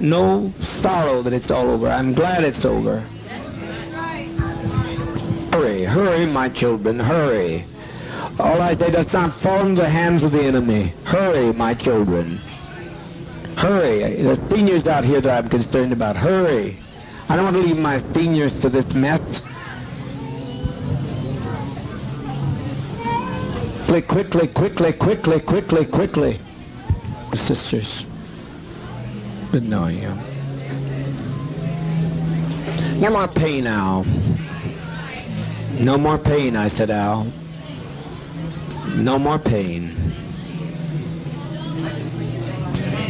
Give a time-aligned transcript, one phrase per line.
[0.00, 0.50] no
[0.82, 1.88] sorrow that it's all over.
[1.88, 3.00] I'm glad it's over.
[5.52, 7.64] Hurry, hurry, my children, hurry.
[8.38, 10.94] All I say, does not fall into the hands of the enemy.
[11.04, 12.38] Hurry, my children.
[13.56, 14.22] Hurry.
[14.22, 16.16] The seniors out here that I'm concerned about.
[16.16, 16.78] Hurry.
[17.28, 19.20] I don't want to leave my seniors to this mess.
[23.86, 26.40] Quickly, quickly, quickly, quickly, quickly, quickly.
[27.34, 28.06] Sisters,
[29.50, 30.14] good knowing you.
[33.00, 34.04] No more pain, Al.
[35.78, 37.26] No more pain, I said, Al.
[38.94, 39.96] No more pain.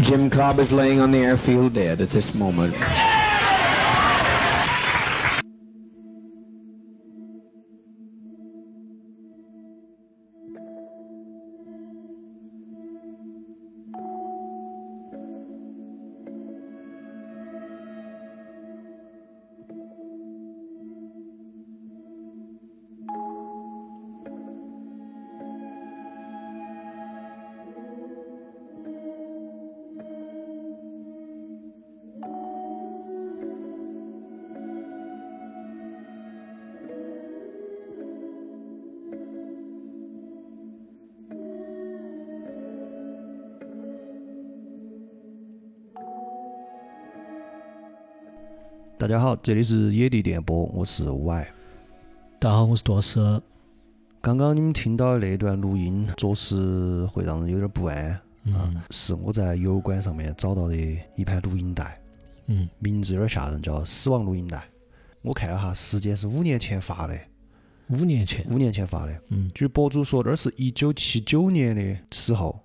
[0.01, 2.75] Jim Cobb is laying on the airfield dead at this moment.
[49.11, 51.53] 家好，这里是野地电波，我是 Y。
[52.39, 53.43] 大家好，我是多斯。
[54.21, 58.17] 刚刚你们听到那段录音，着实会让人有点不安。
[58.45, 60.77] 嗯，是我在油管上面找到的
[61.17, 62.01] 一盘录音带，
[62.47, 64.59] 嗯，名字有点吓人，叫《死亡录音带》。
[65.23, 67.19] 我看了哈，时间是五年前发的，
[67.89, 69.23] 五年前，五年前发的。
[69.31, 72.57] 嗯，据博主说，这是一九七九年的时候，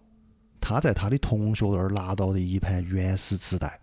[0.62, 3.80] 他在他的同学那儿拿到的一盘原始磁带。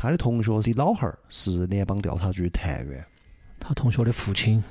[0.00, 3.04] 他的同学的老汉儿是联邦调查局探员，
[3.58, 4.64] 他同学的父亲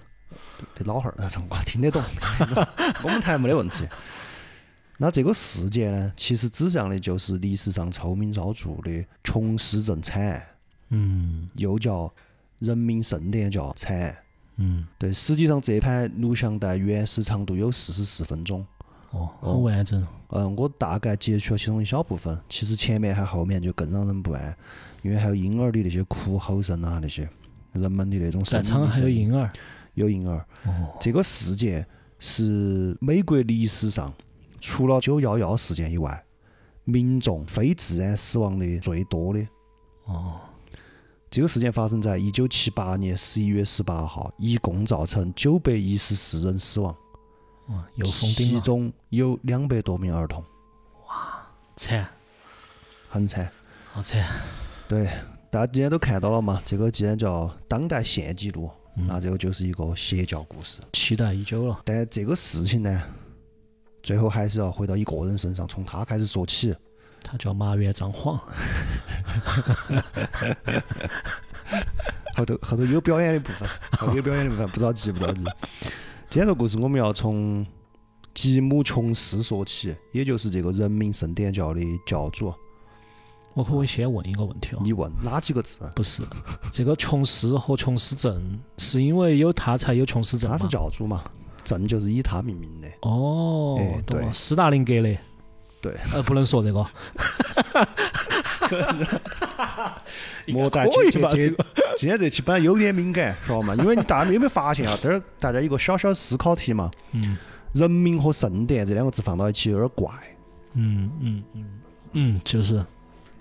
[0.74, 2.02] 的老汉儿，啊，我听得懂，
[3.06, 3.88] 我们谈没得问题。
[4.98, 10.48] 那这个事件呢，其实指向的就是历史上臭名昭著的琼斯镇惨案，
[10.90, 12.12] 嗯又叫
[12.58, 14.18] 人民圣殿教惨案。
[14.56, 18.66] 嗯，对，实际上这盘录像带原始长度有四十四分钟。
[19.12, 20.06] 哦，很完整。
[20.30, 24.58] 嗯，我大概截取了其中一小部分，其实前面还后面就更让人不安，
[25.02, 27.28] 因为还有婴儿的那些哭吼声啊，那些
[27.74, 29.50] 人们的那种声在场还有婴儿，
[29.94, 30.38] 有婴儿。
[30.66, 31.86] 哦，这个事件
[32.20, 34.14] 是美国历史上
[34.60, 36.24] 除了九幺幺事件以外，
[36.84, 39.48] 民众非自然死亡的最多的。
[40.06, 40.42] 哦，
[41.30, 46.94] 这个事件发生在一九七八年十一月十八号，一共造成九百一十四人死亡，
[47.68, 50.44] 哇，又封顶了，其中有两百多名儿童，
[51.08, 52.08] 哇惨，
[53.08, 53.50] 很惨。
[53.94, 54.26] 好惨。
[54.90, 55.08] 对，
[55.52, 56.60] 大家今天都看到了嘛？
[56.66, 60.80] 这个既然叫当代现记录，嗯那这个就是一个邪教故事。
[60.94, 61.80] 期待已久了。
[61.86, 63.04] 但这个事情呢，
[64.02, 66.76] 最后还是要回到一个人身上，从他开始说起。
[67.22, 68.36] 他叫麻原彰晃，
[72.36, 75.44] 后头后头有表演的部分，后头有表演的部分，不着急不着急。
[76.32, 77.64] 今天这个故事我们要从
[78.34, 82.52] 吉姆·琼斯说起，也就是这个人民圣殿教的教主。
[83.54, 84.80] 我可不可以先问一个问题哦？
[84.84, 85.80] 你问哪几个字？
[85.96, 86.24] 不是，
[86.72, 90.50] 这个琼斯和琼斯镇是因为有他才有琼斯镇？
[90.50, 91.24] 他是教主嘛，
[91.64, 92.88] 镇就是以他命名的。
[93.02, 95.18] 哦哎，懂了，对斯大林格勒。
[95.82, 96.86] 对，呃，不能说这个。
[100.48, 101.58] 莫带可以吧去去
[101.98, 103.76] 今天这期本来有点敏感，晓得嘛？
[103.76, 104.98] 因为你大家有没有发现啊？
[105.02, 106.90] 这儿大家一个小小思考题嘛。
[107.12, 107.38] 嗯
[107.72, 110.12] 人民和圣殿这两个字放到一起有点怪，
[110.74, 111.80] 嗯嗯嗯
[112.14, 112.84] 嗯，就是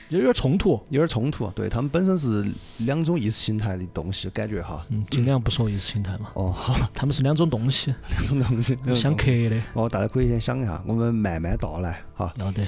[0.09, 0.81] 有点冲突。
[0.91, 1.51] 有点冲突。
[1.51, 2.47] 对他们本身是
[2.79, 4.85] 两种意识形态的东西，感觉哈。
[4.91, 6.31] 嗯，尽量不说意识形态嘛。
[6.35, 8.77] 哦，好，他们是两种东西，两种东西。
[8.95, 9.61] 相克的。
[9.75, 12.33] 哦，大家可以先想一下，我们慢慢道来哈。
[12.39, 12.67] 要得。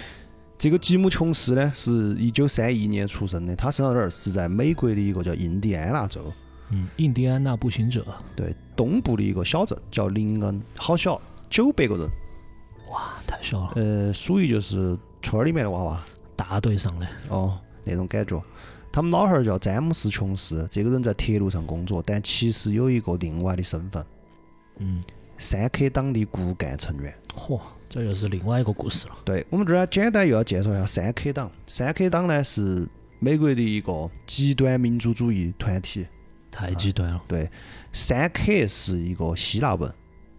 [0.59, 6.31] 这个吉姆·琼斯呢，是一九三一年出生的，他生到这儿是在美国的一个叫印第安纳州，
[6.69, 8.05] 嗯，印第安纳步行者，
[8.37, 12.07] 对东部的一个小镇叫林恩，好小，九百个人，
[12.91, 16.05] 哇，太小了，呃，属于就是村儿里面的娃娃
[16.41, 17.07] 大队上的。
[17.29, 18.43] 哦那种感觉。
[18.93, 24.05] 他们老汉儿叫詹姆斯·琼斯，这个人在铁路上工作，但其实有一个另外的身份，
[24.79, 25.01] 嗯，
[25.39, 27.15] 三 K 党的骨干成员。
[27.35, 29.15] 嚯，这又是另外一个故事了。
[29.25, 31.51] 对我们这儿简单又要介绍一下三 K 党。
[31.69, 32.89] 三 K 党呢是
[33.21, 36.07] 美国的一个极端民族主义团体。
[36.51, 37.23] 太极端了。
[37.29, 37.49] 对，
[37.93, 39.93] 三 K 是一个希腊文，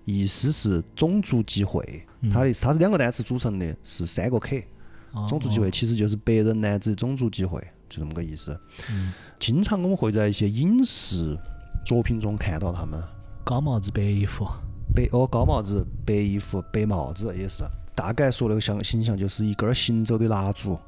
[0.04, 2.06] 意思是种族集会。
[2.20, 4.68] 嗯它的它是两个单词组成的，是三个 K。
[5.14, 7.60] 哦种族集会其实就是白人男子种族集会，
[7.90, 8.60] 就这么个意思。
[8.90, 11.38] 嗯，经常我们会在一些影视
[11.86, 13.02] 作品中看到他们
[13.44, 14.48] 高帽子白衣服，
[14.96, 17.64] 白哦高帽子、白衣服、白帽子也是。
[17.94, 20.80] 大概说那个像形象就是一根儿行走的蜡烛，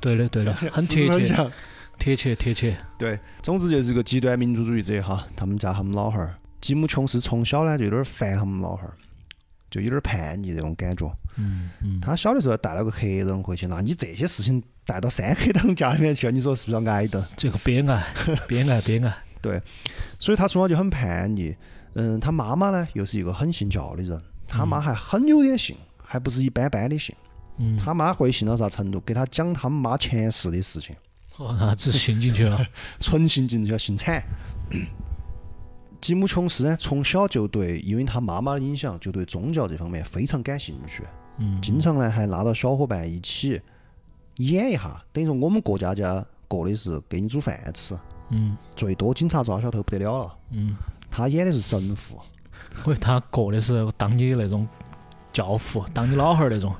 [0.00, 1.50] 对的对的，很贴切，
[1.98, 2.78] 贴切贴切。
[2.96, 5.26] 对，总之就是个极端民族主义者哈。
[5.36, 8.94] 他们家他们老汉儿吉姆琼斯从小呢就有点儿烦他们老汉儿，
[9.70, 11.12] 就有点儿叛逆那种感觉。
[11.36, 17.24] 嗯嗯，他小的时候带了个黑人回去，那你这些事情带到三黑党家里面去， 你说是不是要挨顿？
[17.36, 18.06] 这个悲哀，
[18.48, 19.14] 悲哀悲哀。
[20.18, 21.54] 所以他从小就很叛逆。
[21.96, 27.14] 嗯，他妈妈呢又是一个很信教的人，他妈还很有点信，还不是一般般的信。
[27.58, 28.98] 嗯，他妈会信到啥程度？
[29.00, 30.96] 给他讲他们妈前世的事情，
[31.36, 32.66] 哦，那只信进去了。
[32.98, 34.22] 纯信进去了，信惨。
[36.00, 41.02] 吉姆琼斯呢，从小就对，因为他妈妈的影响，就对宗教这方面非常感兴趣。
[41.38, 43.60] 嗯，经常呢还拉到小伙伴一起
[44.36, 47.96] 演一下，等于说我们过家家过的是给你煮饭吃，
[48.30, 50.34] 嗯最多警察抓小偷不得了了。
[50.50, 50.76] 嗯，
[51.10, 52.18] 他演的是神父，
[52.84, 54.66] 我以为他过的是当你那种
[55.32, 56.74] 教父， 当你老汉儿那种。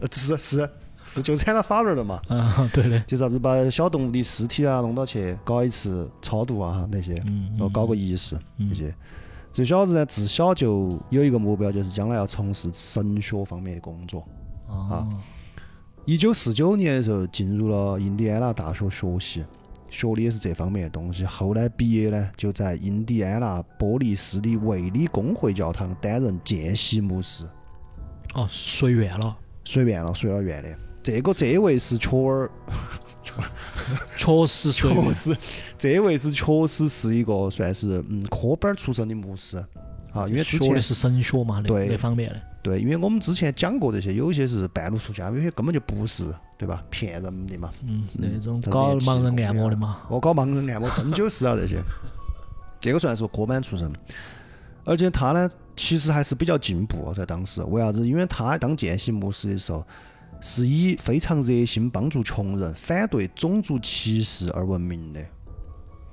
[0.00, 0.70] 呃是是
[1.04, 2.22] 是，就铲到法律了嘛。
[2.28, 3.00] 啊，对的。
[3.00, 8.94] 就啥子把小动物的尸体啊弄到去搞一次超度啊那些，嗯，然后搞个仪式那些。
[9.52, 14.26] 这小子呢，自小就有一个目标，就是将来要从事神学方面的工作。
[14.68, 15.08] 啊，
[16.04, 19.44] 一九四九年的时候进入了印第安纳大学学习，
[19.90, 21.24] 学的也是这方面的东西。
[21.24, 27.44] 后来毕业呢，就在印第安纳波利斯的卫理公会教堂担任见习牧师，
[28.34, 30.78] 哦，随愿了，随愿了，随了愿的。
[31.02, 32.50] 这个这位是确儿，
[34.16, 34.72] 确实。
[34.72, 35.36] 确实，
[35.78, 39.56] 这位是确实是一个算是嗯科班儿出身的牧师
[40.12, 42.40] 啊，因为学的是神学嘛，那对那方面的。
[42.62, 46.82] 对，因为我们之前讲过这些，有些是半路出家，有些根本就不是，对吧？
[46.90, 47.70] 骗人的嘛。
[47.82, 50.02] 嗯，那种搞盲人按摩的嘛。
[50.08, 51.82] 我搞盲人按摩针灸师啊这些，
[52.78, 53.90] 这个算是科班出身。
[54.84, 58.06] 而且他呢，其实还是比较进步哦，在当时，为啥子？
[58.06, 59.86] 因为他当见习牧师的时候，
[60.40, 65.20] 是以非常热心帮助穷人、反对种族歧视而闻名的，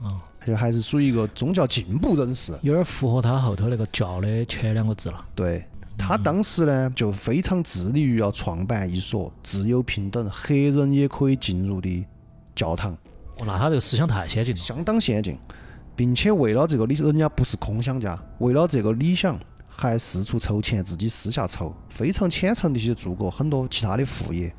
[0.02, 2.54] 哦，就还是属于一个宗教进步人士。
[2.62, 5.26] 有点符合他后头那个教的前两个字了。
[5.34, 5.64] 对
[5.98, 12.06] 他当时呢，就非常致力于要创办一所自由平等、黑人也可以进入的
[12.54, 12.92] 教堂。
[13.40, 14.62] 哦，那他这个思想太先进了。
[14.62, 15.38] 相当先进，
[15.96, 19.40] 并且为了这个理，人家不是空想家，为了这个理想，
[19.80, 24.52] 还四处筹钱，自己私下筹，非常虔诚的去做过很多其他的副业，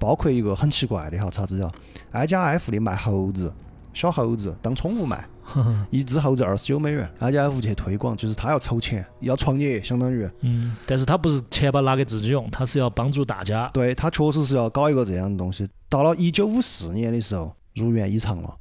[0.00, 1.70] 包括一个很奇怪的哈，啥子叫
[2.10, 3.52] 挨家挨户的卖猴子，
[3.92, 5.24] 小猴子当宠物卖，
[5.90, 13.70] 一只猴子二十九美元，挨家挨户去推广，就是他要筹钱，要创业，相当于嗯，但是他不是钱包拿给自己用，他是要帮助大家。
[13.72, 15.68] 对他确实是要搞一个这样的东西。
[15.88, 18.52] 到了一九五四年的时候，如愿以偿了。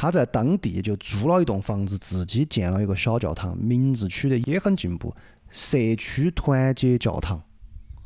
[0.00, 5.12] 他在当地就租了一栋房子，自己建了一个小教堂，名字取得也很进步——
[5.50, 7.42] 社区团结教堂。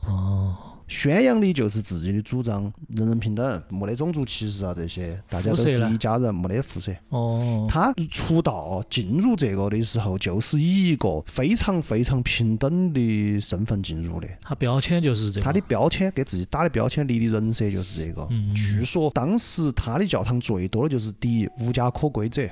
[0.01, 6.93] 哦，宣扬的就是自己的主张，人人平等，没得种族歧视啊这些，大家都是一家人，没得肤色。
[7.09, 14.29] 哦，他出道进入这个的时候，就是以一个非常非常平等的身份进入的。
[14.43, 15.45] 他标签就是这个。
[15.45, 18.29] 他的标签给自己打的标签立的人设就是这个。
[18.31, 22.47] 嗯据说当时他的教堂最多的就是第一无家可归者，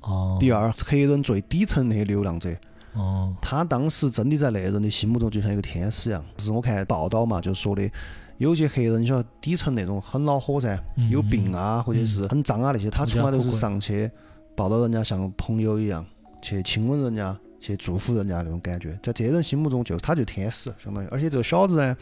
[0.00, 2.52] 哦，第二黑人最底层那些流浪者。
[2.94, 6.24] 哦，他当时真的在那人的心目中就像一个天使一样。
[6.36, 7.90] 就是我看报道嘛，就说的
[8.38, 14.10] 有些黑人，你晓得底层那种很恼火噻，嗯有病啊，或者是很脏啊那些，他从来都是上去
[14.54, 16.04] 抱到人家像朋友一样
[16.40, 17.36] 去亲吻人家。
[17.64, 21.06] 去祝福人家那种感觉，在这人心目中就他就天使，相当于。
[21.12, 21.96] 而且这个小子呢，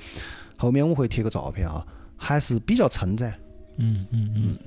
[0.56, 3.34] 后面我会贴个照片啊，还是比较称赞。
[3.76, 4.58] 嗯嗯嗯，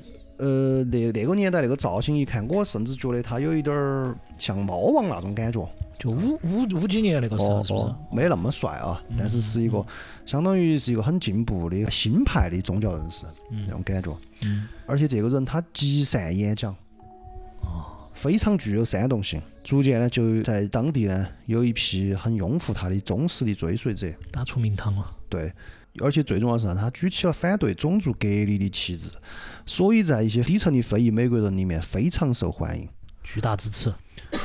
[0.43, 5.65] 呃，那那个年代那个造型一看，我甚至觉得他有一点儿像猫王那种感觉。
[5.97, 7.85] 就五五五几年那个时候，哦是不是？
[7.85, 9.85] 哦，没那么帅啊，但是是一个
[10.25, 14.13] 相当于是一个很进步的新派的宗教人士那种感觉。
[14.41, 16.75] 嗯，而且这个人他极善演讲，
[17.61, 19.41] 哦，非常具有煽动性。
[19.63, 24.11] 逐渐呢，就在当地呢有一批很拥护他的忠实的追随者。
[24.29, 25.09] 打出名堂了。
[25.29, 25.53] 对，
[25.99, 26.73] 而且最重要的是啥？
[26.73, 29.09] 他举起了反对种族隔离的旗帜，
[29.65, 32.87] 所以在一些底层的非裔美国人里面非常受欢迎。
[33.23, 33.93] 巨大支持。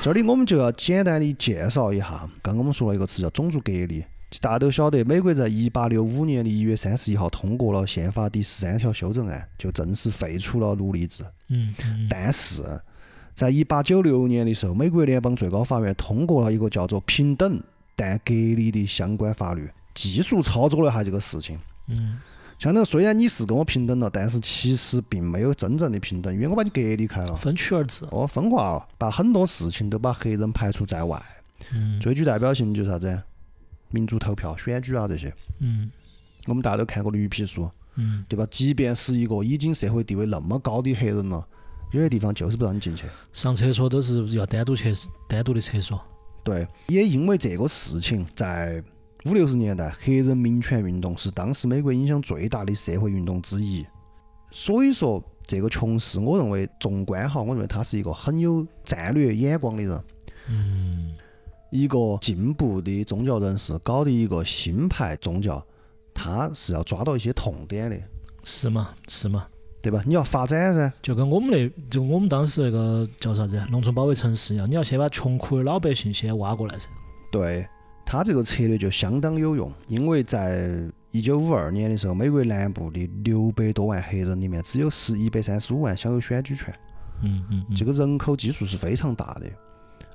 [0.02, 4.04] 这里我们就要简单的介绍一下，刚刚我们说了一个词叫种族隔离。
[4.42, 11.24] 大家都晓得，美国在一八六五年的一月三十一号通过了宪法第十三条修正案，就正式废除了奴隶制。
[11.48, 12.62] 嗯嗯但是，
[13.34, 17.58] 在一八九六年的时候，美国联邦最高法院通过了一个叫做“平等
[17.96, 21.58] 但隔离”的相关法律，技术操作了一下这个事情。
[21.88, 22.18] 嗯
[22.58, 28.04] 相当于虽然你是跟我平等了，但是其实并没有真正的平等，因为我把你隔离开了，分区而治。
[28.10, 31.22] 哦，分化了，把很多事情都把黑人排除在外。
[31.72, 33.22] 嗯最具代表性就是啥子？
[33.90, 35.90] 民主投票、选举啊这些，嗯
[36.46, 38.44] 我们大家都看过绿皮书，嗯，对吧？
[38.50, 41.46] 即便是一个已经社会地位那么高的黑人了，
[41.92, 43.04] 有些地方就是不让你进去。
[43.32, 44.92] 上厕所都是要单独去
[45.28, 46.00] 单独的厕所。
[46.42, 48.82] 对，也因为这个事情，在
[49.28, 53.84] 五六十年代，黑人民权运动是当时美国影响最大的社会运动之一。
[54.50, 60.04] 所以说，这个琼斯，我认为纵观哈，我认为他是一个很有战略眼光的人。
[60.50, 61.14] 嗯
[61.70, 65.62] 一个进步的宗教人士搞的一个新派宗教，
[66.14, 67.98] 他是要抓到一些痛点的，
[68.42, 69.46] 是嘛是嘛，
[69.82, 70.02] 对吧？
[70.06, 76.88] 你要发展噻，就跟我们那就我们当时那个叫啥子农村包围城市一样，你要先把穷苦的老百姓先挖过来噻。
[77.30, 77.66] 对
[78.10, 80.70] 他这个策略就相当有用，因为在
[81.10, 86.74] 一九五二年的时候，美国南部的六百多万黑人里面，只有十一百三十五万享有选举权，
[87.22, 89.42] 嗯嗯嗯，这个人口基数是非常大的。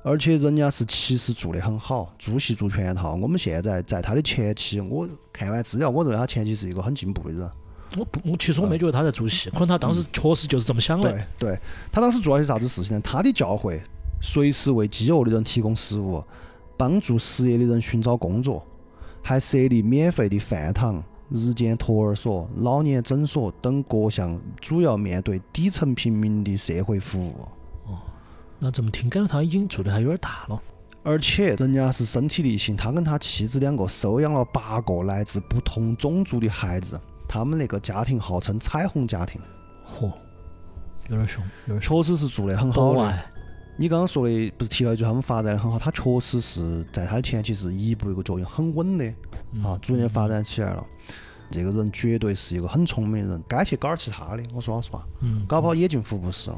[0.02, 3.14] 而且人家是其实做得很好，做戏做全套。
[3.14, 7.48] 我们现在在他的前期，我看完资料，我认为他前期是一个很进步的人。
[7.96, 11.12] 我不我其实我没觉得他在做戏，可能他当时确实就是这么想的。
[11.12, 11.60] 对对，
[11.92, 13.02] 他当时做了些啥子事情呢？
[13.04, 13.80] 他的教会
[14.20, 16.24] 随时为饥饿的人提供食物，
[16.84, 18.62] 帮助失业的人寻找工作，
[19.22, 27.32] 还设立免费的饭堂、日间托儿所、老年诊所等各项主要面对底层平民的社会服务。
[27.86, 28.02] 哦
[28.60, 30.62] 那这么听，感觉他已经做的还有点大了。
[31.04, 37.00] 而且人家是身体力行，他跟他妻子两个收养了八个来自不同种族的孩子，
[37.30, 39.40] 他们那个家庭号称“彩虹家庭
[39.88, 40.12] 嚯，
[41.08, 42.04] 有点凶，有点”，凶。
[42.04, 43.20] 确实是做的很好的。
[43.76, 49.06] 你刚刚说的不是提到一句他们发展的很好，他确实是在他的前期是一步一个脚印很稳的
[49.64, 50.86] 啊，逐渐发展起来了。
[51.50, 54.44] 这个人绝对是一个很聪明的人，该去搞点其他的。
[54.54, 56.58] 我说老实话，嗯，搞不好也进福布斯了。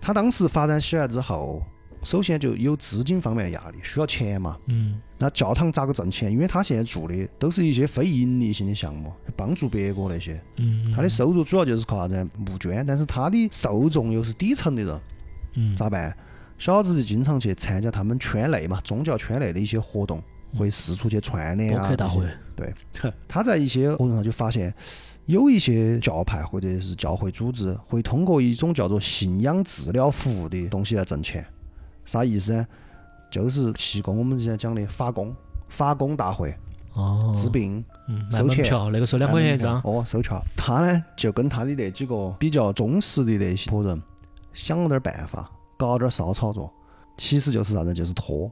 [0.00, 1.62] 他当时发展起来之后，
[2.02, 4.56] 首先就有资金方面的压力，需要钱嘛。
[4.66, 6.30] 嗯那教堂咋个挣钱？
[6.30, 10.40] 因为他现在做的都是一些非盈利性的项目，帮助别个那些。
[10.56, 12.28] 嗯，他的收入主要就是靠啥子？
[12.36, 15.00] 募捐，但是他的受众又是底层的人，
[15.54, 16.16] 嗯咋办？
[16.58, 20.20] 小子就经常去参加他们圈内嘛，宗教圈内的一些活动，
[20.56, 22.26] 会四处去串联大会，
[22.56, 22.74] 对，
[23.28, 24.74] 他在一些活动上就发现，
[25.26, 31.46] 有一些教派或者是教会组织会通过一种叫做信仰治疗服务的东西来挣钱。
[32.04, 32.66] 啥意思呢？
[33.30, 35.32] 就是提供我们之前讲的法工、
[35.68, 36.52] 法工大会、
[36.94, 39.80] 哦，治病、嗯，收钱那个时候两块钱一张。
[39.84, 40.42] 哦，收票。
[40.56, 44.02] 他呢就跟他的那几个比较忠实的那些仆人
[44.58, 46.72] 想了点办法，搞点骚操作，
[47.16, 47.94] 其实就是啥子？
[47.94, 48.50] 就是拖。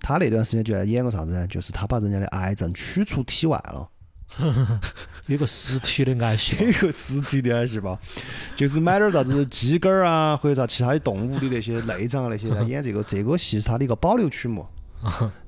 [0.00, 1.46] 他那段时间就在演个啥子呢？
[1.46, 3.88] 就是他把人家的癌症取出体外了，
[5.26, 7.98] 有个实体的癌细胞 有，个实体的癌细胞，
[8.56, 13.02] 就是买点啥子鸡肝儿啊，或者啥其他的动物的那些内脏啊那些来演这个。
[13.04, 14.66] 这个戏是他的一个保留曲目。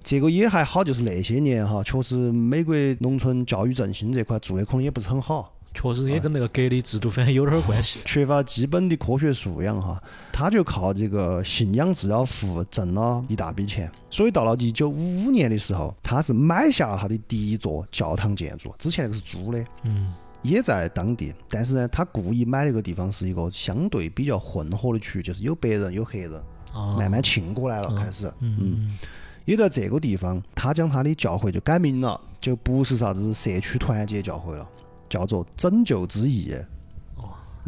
[0.04, 5.55] 这个也还好，就是那些年哈，确实美国农村教育振兴这块做的可能也不是很好。
[5.76, 8.00] 确实也跟那个隔离制度反正有点儿关系。
[8.04, 10.02] 缺乏基本的科学素养哈，
[10.32, 13.90] 他就靠这个信仰治疗服务挣了一大笔钱。
[14.10, 21.34] 所以到了一九五五年的时候，他是买下了他的第一座教堂建筑，之前那个是租的，嗯也在当地。
[21.48, 26.34] 但是呢，他故意买那个地方是一个相对比较混合的区域，就是有白人有黑人，
[26.72, 28.26] 啊，慢慢沁过来了，开始。
[28.40, 28.98] 嗯嗯
[29.44, 34.68] 也在这个地方，他将他的教会就改名了，就不是啥子社区团结教会了，
[35.08, 36.54] 叫做拯救之义。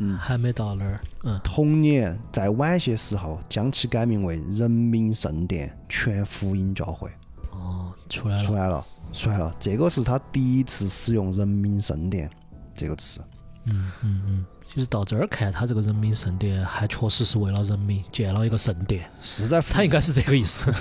[0.01, 1.01] 嗯，还没到那儿。
[1.25, 7.11] 嗯同年，在晚些时候，将其改名为人民圣殿全福音教会，
[7.51, 8.45] 哦，出来了。
[8.45, 9.53] 出来了，出来了。
[9.59, 12.31] 这个是他第一次使用“人民圣殿”
[12.77, 13.21] 这个词。
[13.65, 20.73] 嗯嗯嗯，其实到这儿看，他这个人民圣殿还确实是为了人民建了一个圣殿，是在他应该是这个意思，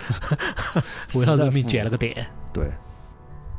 [1.17, 2.23] 为了人民建了个殿。
[2.53, 2.71] 对。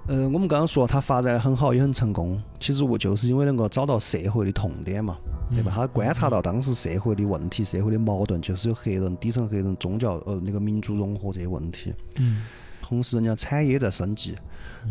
[0.08, 2.42] 呃，我们刚刚说他发展的很好，也很成功。
[2.58, 5.18] 其实我就是因为能够找到社会的痛点嘛，
[5.54, 5.70] 对吧？
[5.74, 11.92] 他观察到当时社会的问题、社会的矛盾，就是有黑人、底层黑人、宗教呃那个民族融合这些问题。
[12.18, 12.42] 嗯
[12.80, 14.34] 同时，人家产业在升级。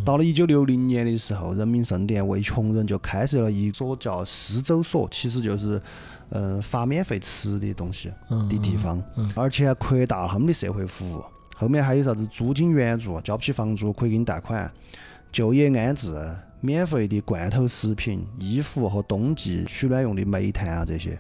[0.06, 5.82] 到了一九六零年的时候，人民圣殿为穷人就开设了一所叫施粥所，其实就是
[6.30, 9.02] 呃发免费吃的东西嗯的地方，
[9.34, 11.24] 而且还扩大了他们的社会服务。
[11.56, 14.72] 后面还有啥子租金援助，交不起房租可以给你贷款，
[15.38, 16.18] 就业安置，
[16.62, 21.16] 免费的罐头食品、衣服和冬季取暖用的煤炭啊这些。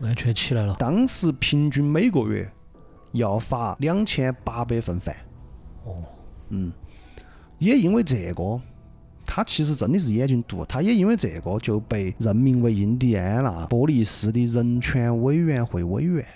[0.00, 0.74] 完全起来了。
[0.76, 2.50] 当时平均每个月
[3.12, 5.14] 要发两千八百份饭。
[5.84, 6.02] 哦，
[6.48, 6.72] 嗯，
[7.60, 8.60] 也因为这个，
[9.24, 16.26] 他其实真的是眼睛毒，他也因为这个就被任命为印第安纳波利斯的人权委员会委员。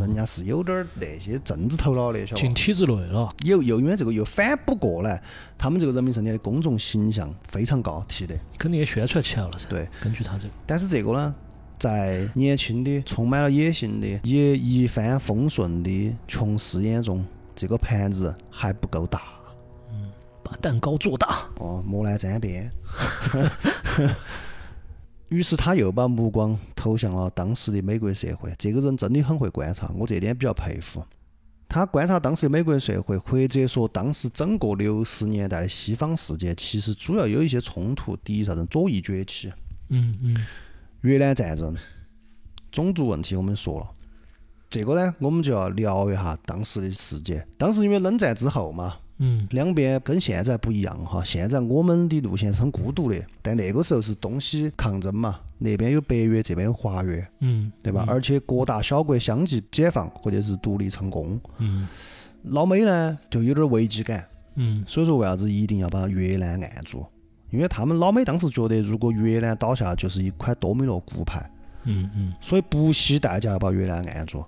[0.00, 2.40] 人家是有点儿那些政治头脑的，晓得？
[2.40, 3.34] 进体制内了。
[3.44, 5.22] 有又因为这个又反不过来，
[5.56, 8.34] 他们这个人民圣殿的公众形象非常高提的。
[8.58, 9.68] 肯定也宣传起来了噻。
[9.68, 11.34] 对，根据他这个，但是这个呢，
[11.78, 19.22] 在年轻的、充满了野心的、也一帆风顺的琼斯眼中，这个盘子还不够大。
[19.92, 20.10] 嗯
[20.42, 21.28] 把蛋糕做大。
[21.58, 22.68] 哦，莫来沾边。
[25.30, 28.52] 于是他又把目光投向了当时的美国社会。
[28.58, 31.02] 这个人真的很会观察，我这点比较佩服。
[31.68, 38.16] 他观察当时的美国社会，或者说当时整个六十年代的西方世界，其实主要有一些冲突。
[38.16, 39.52] 第一，啥子左翼崛起，
[39.88, 40.44] 嗯嗯
[41.02, 41.74] 越南战争，
[42.72, 43.88] 种族问题我们说了。
[44.68, 47.46] 这个呢，我们就要聊一下当时的世界。
[47.56, 49.46] 当时因为冷战之后嘛，嗯。
[49.52, 58.04] 两边跟现在不一样哈，现在我们的路线是很孤独的，但那个时候是东西抗争嘛，那边有北约，这边有华约，嗯，对吧？
[58.08, 61.86] 而且各大小国相继解放或者是独立成功，嗯。
[62.44, 64.82] 老美呢就有点危机感，嗯。
[64.86, 67.04] 所以说为啥子一定要把越南按住？
[67.50, 71.50] 因为他们老美当时觉得，如果越南倒下，就是一块多米诺骨牌，
[71.84, 72.32] 嗯嗯。
[72.40, 74.44] 所以不惜代价要把越南按住，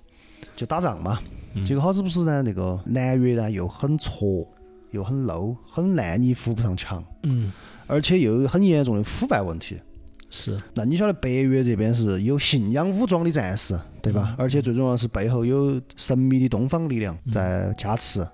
[0.55, 1.19] 就打仗嘛。
[1.63, 4.47] 结果好死不是呢，那个南越呢又很挫，
[4.93, 7.51] 又很 low，很烂泥扶不上墙，嗯，
[7.87, 9.77] 而且又有很严重的腐败问题。
[10.29, 14.35] 是，那你晓得北约这边是有信仰武装的战士，对吧？
[14.37, 18.25] 而且最重要的是背后有神秘的东方力量在加持。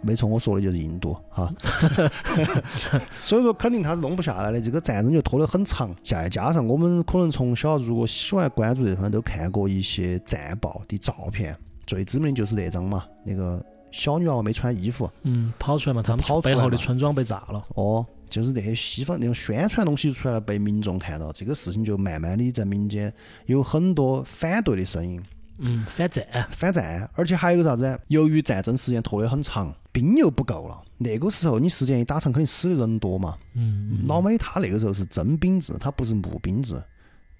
[0.00, 1.52] 没错，我说的就是印度哈，
[3.24, 5.92] 所以说肯定他是弄不下来的，这个战争就拖得很长。
[6.04, 17.62] 再加上我们可能从小如果喜欢关注这方面，都看过一些战报的照片，最知名的就是那张嘛，那个小女娃娃没穿衣服，嗯，跑出来嘛，他们跑出来嘛背后的村庄被炸了。
[17.74, 23.12] 哦，就是那些西方那种宣传东西出来了，被民众看到，这个事情就慢慢的在民间
[23.46, 25.22] 有很多反对的声音，
[25.58, 26.24] 嗯，反战。
[26.50, 27.98] 反战，而且还有个啥子？
[28.08, 33.36] 由于战争时间拖得很长，兵又不够了，那个时候你时间一打长，肯定死的人多嘛。
[33.54, 36.74] 嗯老美他那个时候是征兵制，他不是募兵制，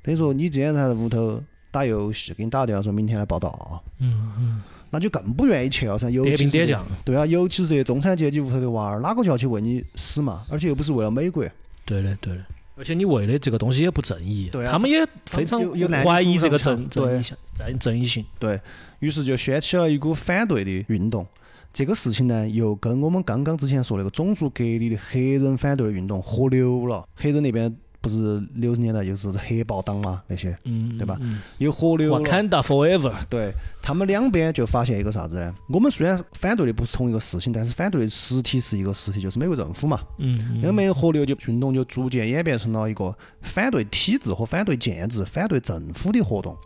[0.02, 6.10] 等于说你今天在屋头打游戏，给你打个电话说明天来报道啊，嗯嗯，那就更不愿意去了噻。
[6.10, 6.86] 尤点其点将。
[7.04, 10.44] 对啊，尤其是这些中产阶级屋头的娃儿，哪个就要去为你死嘛？
[10.48, 11.44] 而且又不是为了美国。
[11.84, 12.44] 对的对的。
[12.76, 18.24] 而且你为的这个东西也不正义，对啊他们也非常有有男怀疑这个正正义性正正义性。
[18.38, 18.60] 对
[19.00, 21.26] 于是就掀起了一股反对的运动。
[21.72, 27.04] 这个事情呢，又跟我们刚刚之前说那个种族隔离的黑人反对的运动合流了。
[27.16, 32.24] 黑人那边不是六十年代就是黑豹党嘛，那些嗯，对吧嗯又合流了。
[32.24, 33.12] ？Wakanda forever。
[33.28, 35.54] 对他们两边就发现一个啥子呢？
[35.68, 40.00] 我们虽然反对的不是同一个事情，但是反对的实体是一个实体，就是美国政府嘛。
[40.18, 46.56] 嗯两边合流就运动就逐渐演变成了一个反对体制和反对建制、反对政府的活动。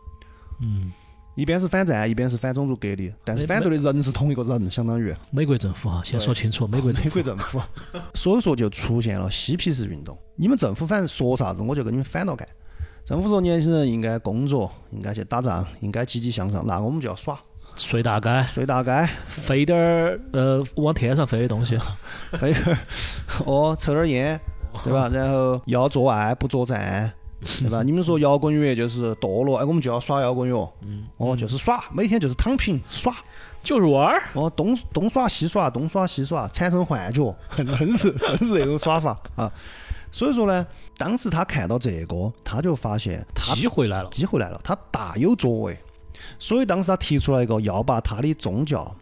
[0.61, 0.92] 嗯，
[1.35, 7.23] 一边是反战，一边是反种族隔离，但是反对的人是同一个人，相当于美国政府哈，先说清楚，美国政府美国。
[7.23, 7.61] 政府。
[8.14, 10.16] 所以说就出现了嬉皮士运动。
[10.37, 12.47] 你们政府反正说啥子，我就跟你们反着干。
[13.05, 17.40] 政府说年轻人应该工作，应该去打仗，应该积极向上，那我们就要耍，
[17.77, 21.79] 睡大街，睡大街，飞点儿呃往天上飞的东西。
[22.38, 22.79] 飞点儿，
[23.47, 24.38] 哦，抽点儿烟，
[24.85, 25.09] 对吧？
[25.12, 27.12] 然后要做爱不作战，
[27.61, 27.83] 对吧？
[27.83, 33.12] 你们说摇滚乐就是堕落，哎，我们就要耍摇滚乐，嗯，哦，就是耍，每天就是躺平耍，
[33.62, 34.22] 就是玩儿。
[34.35, 39.52] 哦，东东耍西耍，东耍西耍，产生幻觉， 真是真是那种耍法啊。
[40.12, 40.64] 所以说呢，
[40.96, 44.09] 当时他看到这个，他就发现他机会来了。
[44.11, 45.76] 机会来了，他大有作为。
[46.38, 48.94] 所以当时他提出了一个要把他的宗教，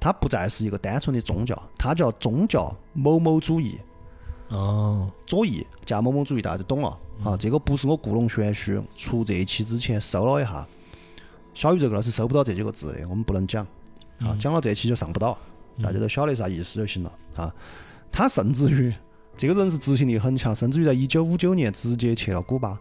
[0.00, 3.78] 他不再是一个单纯的宗教，他叫宗教某某主义。
[4.48, 7.36] 哦，左翼加某某主义，大家都懂了啊。
[7.36, 10.66] 这个不是我故弄玄虚，出这一期之前搜了一下，
[11.54, 13.66] 小宇这个老师搜不到这几个字的，我们不能讲。
[14.20, 15.36] 啊，讲了这期就上不到，
[15.82, 17.12] 大家都晓得啥意思就行了。
[17.36, 17.54] 啊。
[18.12, 18.94] 他甚至于
[19.36, 22.78] 这个人是执行力很强，甚至于在一九五九年直接去了古巴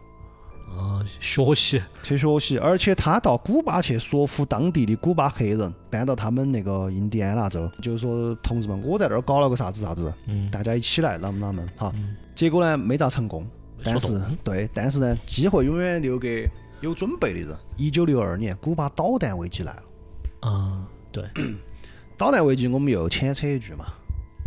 [0.70, 1.82] 啊，学习。
[2.04, 11.92] 去学习，而且他到古巴去说服当地的古巴黑人搬到他们那个印第安纳州，就是说同志们，我在那儿搞了个啥子啥子，嗯，大家一起来，啷们啷们哈。
[11.96, 13.48] 嗯结果呢，没咋成功。
[13.84, 16.50] 但是对，但是呢，机会永远留给
[16.82, 17.56] 有准备的人。
[17.78, 20.50] 一九六二年，古巴导弹危机来了。
[20.50, 21.24] 啊，对，
[22.18, 23.86] 导弹危机我们又浅扯一句嘛。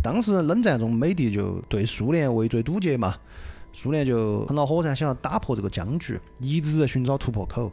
[0.03, 3.15] 当时冷战中，美帝就对苏联围追堵截嘛，
[3.79, 7.71] 苏联就很恼火噻，想要打破这个僵局，一直在寻找突破口。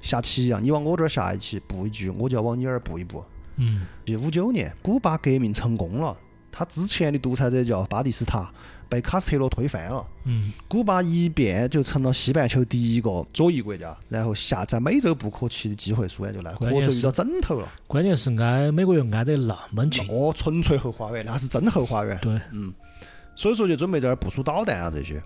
[0.00, 3.22] 下棋一样，你往我这儿下一棋，布一局，我就要往你那儿布一步。
[3.56, 3.86] 嗯
[4.18, 6.16] 五九年，古巴革命成功了。
[6.50, 8.50] 他之前的独裁者叫巴蒂斯塔，
[8.88, 10.02] 被卡斯特罗推翻了。
[10.24, 17.68] 嗯，古巴一变就成了西半球第一个左翼国家，然后下在美洲不可期的机会苏联就来了，瞌睡遇到枕头了。
[17.86, 22.18] 关键是挨美国又挨得那么近，哦，纯粹后花园，那是真后花园。
[22.22, 22.72] 对，嗯
[23.36, 25.22] 所以说就准备在那儿部署导弹啊这些。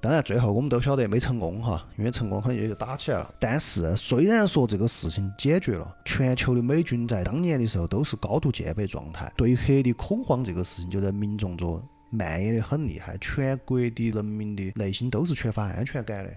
[0.00, 3.34] 当然，最后我们都晓得没成功哈，因为成功可能也就打起来了。
[3.40, 16.30] 但是虽然说这个事情解决了，全球的美军在当年的时候都是高度戒备状态，对核的恐慌这个事情就在民众中蔓延的很厉害，全国的人民的内心都是缺乏安全感的。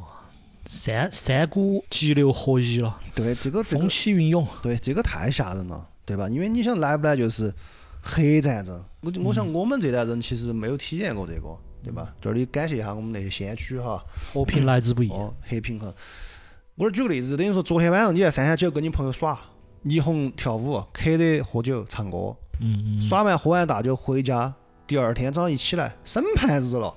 [0.00, 0.06] 哇
[0.64, 4.46] 三三股激流合一了，对，这个这风起云涌。
[4.62, 6.28] 对这个太吓人了，对吧？
[6.28, 7.52] 因为你想来不来就是
[8.00, 12.12] 核战争，我我想我们这代人其实没有体验过这个，对吧？
[12.20, 14.02] 这里感谢一下我们那些先驱哈。
[14.32, 15.10] 和平来之不易。
[15.10, 15.92] 哦，和平衡。
[16.76, 19.38] 我这儿举个例子，等于说昨天晚上你在三峡九跟你朋友耍，
[19.84, 24.54] 霓虹跳舞，，K 的喝酒唱歌，嗯嗯，耍完喝完大酒回家，
[24.86, 26.94] 第二天早上一起来，审判日了，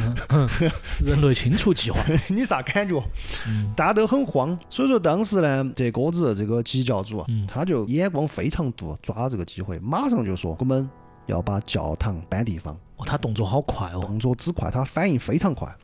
[1.04, 2.00] 人类清除计划。
[2.28, 3.02] 你啥感觉？
[3.46, 10.88] 嗯大家都很慌，所以说当时呢，这哥子这个吉教主他就眼光非常毒，抓了这个机会，马上就说我们
[11.26, 12.74] 要把教堂搬地方。
[12.96, 14.00] 哦，他动作好快哦。
[14.00, 15.74] 动作之快，他反应非常快。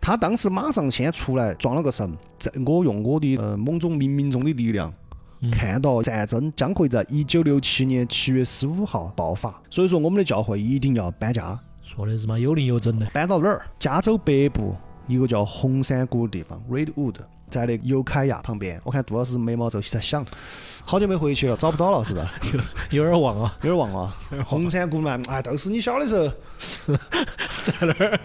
[0.00, 4.92] 他当时马上先出来装了个神，在我用我的呃某种冥冥中的力量，
[5.40, 13.06] 嗯看到战争将会在一九六七年七月十五号爆发，所以说我们的教会一定要搬家，说的是嘛有零有整的。
[13.06, 13.66] 搬到哪儿？
[13.78, 14.74] 加州北部
[15.06, 17.16] 一个叫红山谷的地方 （Redwood），
[17.48, 18.80] 在那个尤凯亚旁边。
[18.84, 20.24] 我看杜老师眉毛皱起在想，
[20.84, 22.32] 好久没回去了，找不到了是吧？
[22.90, 24.14] 有点忘啊，有点忘了。
[24.44, 26.98] 红山谷嘛，哎，都是你小的时候是。
[27.62, 28.18] 在那儿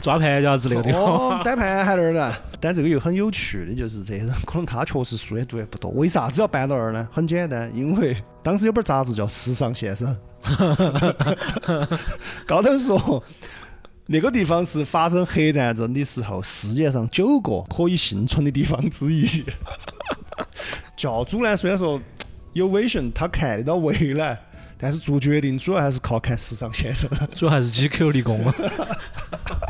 [0.00, 1.02] 抓盘夹子那个地方。
[1.04, 2.34] 哦，摆盘还那儿呢。
[2.58, 5.90] 但这个又很有趣的就是，这人可能他确实书也读得不多。
[5.90, 7.06] 为啥子要搬到那儿呢？
[7.12, 10.16] 很简单，因为当时有本杂志叫《时尚先生》，
[12.46, 13.22] 高头说
[14.06, 19.26] 那个地方是发生核战争的时候世界上九个可以幸存的地方之一。
[20.96, 22.00] 教主呢，虽然说
[22.52, 24.40] 有 vision，他看得到未来。
[24.78, 27.08] 但是做决定主要还是靠看时尚先生。
[27.34, 28.54] 主要还是 GQ 立功啊。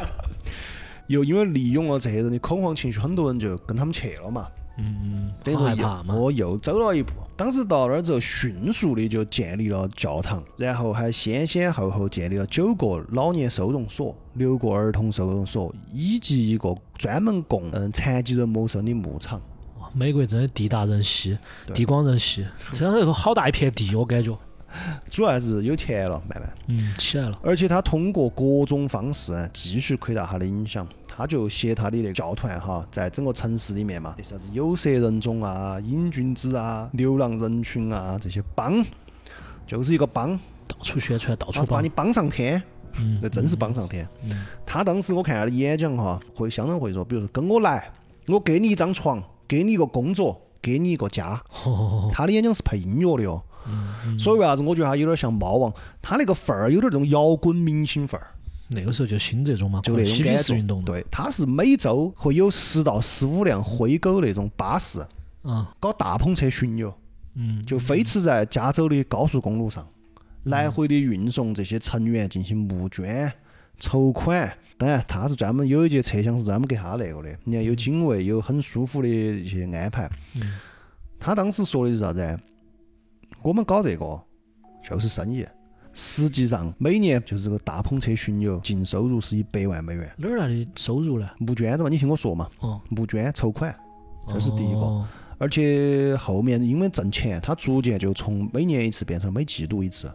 [1.06, 4.48] 又因为利用了这些人的恐慌情绪，很多人就跟他们去了嘛。
[4.78, 5.70] 嗯，等于说
[6.06, 7.12] 又又走了一步。
[7.36, 19.38] 当时到那儿之后，迅速的就建立了教堂，然后还先先后后建立了九个老年收容所、六个儿童收容所，以及一个专门供嗯残疾人谋生的牧场。
[19.78, 21.36] 哇美国真的地大人稀，
[21.74, 24.36] 地广人稀， 这样是个好大一片地，我感觉。
[25.10, 26.52] 主要还是有钱了，慢慢。
[26.68, 27.38] 嗯，起来了。
[27.42, 30.86] 而且他通过各种方式啊继续扩大他的影响。
[31.16, 38.84] 他就携他的那个教团哈，在整个城市里面嘛，啥子有色人种啊、瘾君子啊、流浪人群啊这些帮，
[39.66, 40.36] 就是一个帮，
[40.68, 41.88] 到处宣传，到处把把你。
[41.88, 42.62] 帮上天，
[42.98, 44.06] 嗯那真是帮上天。
[44.24, 47.90] 嗯他当时我看他的演讲哈，会相当会说，比如说跟我来，
[48.28, 51.42] 我给你一张床，给你一个工作，给你一个家。
[51.64, 53.42] 哦，他的演讲是配音乐的哦，
[54.04, 58.28] 嗯所以为啥子我觉得他有点像猫王，他那个范儿有点这种摇滚明星范儿。
[58.68, 65.06] 那个时候就兴这种嘛，就那种嬉皮士运动。，对，它是每周会有十到十五辆灰狗那种巴士，
[65.44, 66.92] 嗯搞大篷车巡游，
[67.34, 69.86] 嗯，就飞驰在加州的高速公路上，
[70.44, 73.32] 来回的运送这些成员进行募捐、
[73.78, 74.52] 筹款。
[74.78, 80.10] 当然，他是专门有一节车厢是专门给他那个的，你看有警卫，有很舒服的一些安排。
[80.34, 80.58] 嗯
[81.18, 82.38] 他当时说的是啥子？
[83.42, 84.20] 我们搞这个
[84.86, 85.46] 就是生意。
[85.98, 90.12] 实际上，每年就是这个大篷车巡游，净收入是一百万美元。
[90.18, 91.28] 哪儿来的收入呢？
[91.38, 93.74] 募捐子嘛，你听我说嘛，哦，募捐筹款，
[94.28, 94.78] 这是第一个。
[94.78, 100.10] 哦而且后面因为挣钱，他逐渐就从每年一次变成每季度一次，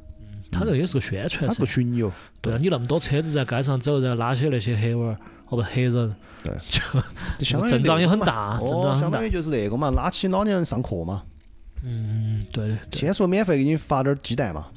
[0.51, 1.65] 他这个也是个宣传噻他是个。
[1.67, 2.11] 巡游。
[2.41, 5.17] 对啊，你那么多车子在街上走，然后拉些那些黑娃儿，
[5.49, 6.51] 哦不黑人，对
[7.37, 9.23] 就相当于阵仗也很大，阵仗哦，很大相当。
[9.23, 11.21] 于就是那个嘛，拉起老年人上课嘛。
[11.83, 14.69] 嗯，对的，对，先说免费给你发点儿鸡蛋嘛，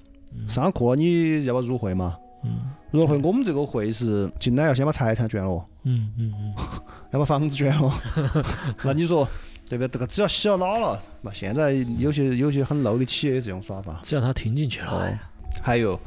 [0.49, 2.17] 上了课你要不要入会嘛？
[2.45, 6.55] 嗯入会我们这个会是进来要先把财产捐了，嗯嗯嗯，
[7.11, 7.93] 要把房子捐了。
[8.85, 9.27] 那你说
[9.69, 9.89] 对不对？
[9.89, 11.33] 这个只要洗了脑了那。
[11.33, 13.99] 现在有些有些很 low 的企业这种耍法。
[14.05, 15.19] 只要他听进去了，哦哎，
[15.61, 15.99] 还有，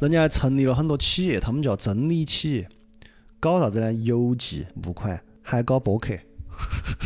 [0.00, 2.68] 人家还成立了很多企业，他们叫真理企业，
[3.38, 3.92] 搞啥子呢？
[3.92, 6.12] 邮寄募款，还搞播客。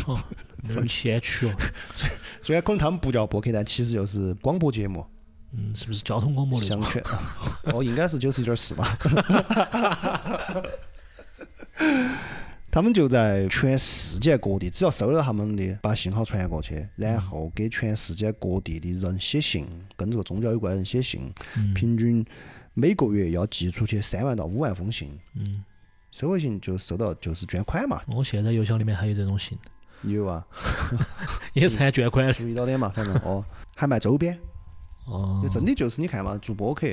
[0.07, 0.19] 哦，
[0.65, 1.53] 有点先驱哦，
[2.41, 5.05] 虽然可能他们不叫播客，但其实就是广播节目，
[5.57, 6.83] 嗯，是不是交通广播那种？
[6.83, 7.03] 相劝。
[7.73, 8.99] 哦，应该是九十一点四吧。
[12.71, 19.67] 他们就在全世界各地，只要收到他们的，把信号传过去，然后给全世界各地的人写信，
[19.97, 22.23] 跟这个宗教有关的人写信，嗯平均
[22.75, 25.65] 每个月要寄出去三万到五万封信，嗯，
[26.13, 29.57] 收回信就收到就是捐款嘛，我现在邮箱里面还有这种信，
[30.03, 30.47] 有啊，
[31.55, 32.33] 也是喊捐款的。
[32.35, 33.43] 注意到点嘛，反正哦，
[33.75, 34.39] 还卖周边，
[35.07, 36.87] 哦就，真的就是你看嘛，做播客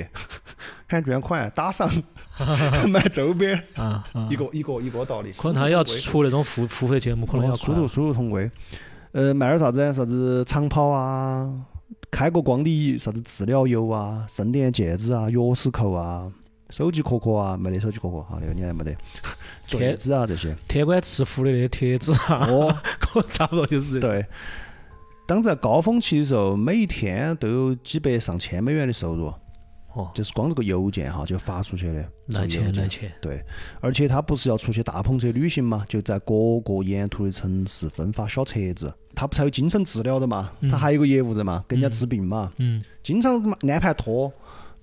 [0.86, 1.90] 喊捐款打赏，
[2.88, 5.32] 卖周边，啊啊一，个一个一个道理。
[5.32, 8.50] 可能他要出那种付付费节目，可能要快哦殊途殊途同归。
[9.12, 9.92] 呃，卖点啥子？
[9.92, 11.48] 啥子长跑啊，
[12.10, 16.30] 开个光的啥子治疗油啊，圣殿戒指啊，钥匙扣啊，
[16.70, 18.96] 手机壳壳啊，没得手机壳壳哈，那个你还没得。
[19.66, 24.00] 坠子啊这些，天官赐福的那些贴纸啊，哦， 可差不多就是这个。
[24.00, 24.26] 对。
[25.26, 29.32] 当在高峰期的时候，每一天都有几百上千美元的收入，
[29.94, 32.04] 哦，就是光这个邮件哈就发出去的。
[32.26, 33.44] 来这个邮件钱来钱，对，
[33.80, 38.92] 而且他不是要出去大篷车旅行嘛，就在各个沿途的城市分发小册子。
[39.14, 40.50] 他不是还有精神治疗的嘛？
[40.70, 44.32] 他还有个业务的嘛，给人家治病嘛，嗯，经常安排托。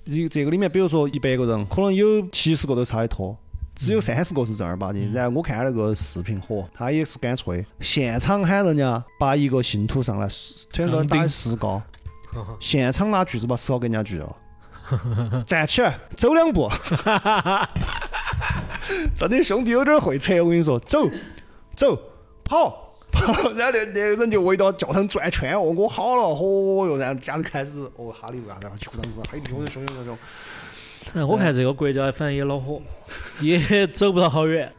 [0.03, 3.37] 这这个里面，比如说一百个人，可能有七十个都是他的托，
[3.75, 5.13] 只有三十个是正儿八经。
[5.13, 10.27] 然后我看那个视频，嚯，他也是干脆，现场喊人家把一个信徒上来，
[10.71, 11.81] 全都打石膏，
[12.59, 14.35] 现场拿锯子把石膏给人家锯了。
[15.45, 16.69] 站起来，走两步。
[19.15, 21.07] 真的兄弟有点会扯，我跟你说，走，
[21.75, 21.95] 走，
[22.43, 30.17] 跑，跑， 然后那那个人就围到教堂转圈，哦，我好了，嚯哟，然后家里开始哦哈利路亚，然后去鼓掌鼓掌，嘿，凶凶凶凶凶，
[31.13, 32.81] 哎我看这个国家反正也恼火，
[33.41, 34.71] 也走不到好远。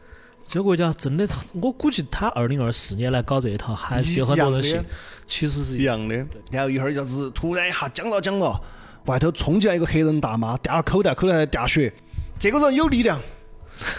[0.45, 1.27] 这个国家真的，
[1.61, 4.81] 我估计他二零二四年来搞这一套，还是有很多人信。
[5.25, 6.15] 其实是一样的。
[6.51, 8.61] 然后一会儿就是突然一下讲到讲到，
[9.05, 11.91] 外头冲进来一个黑人大妈，掉了口袋，口袋还掉血，
[12.37, 13.19] 这个人有力量，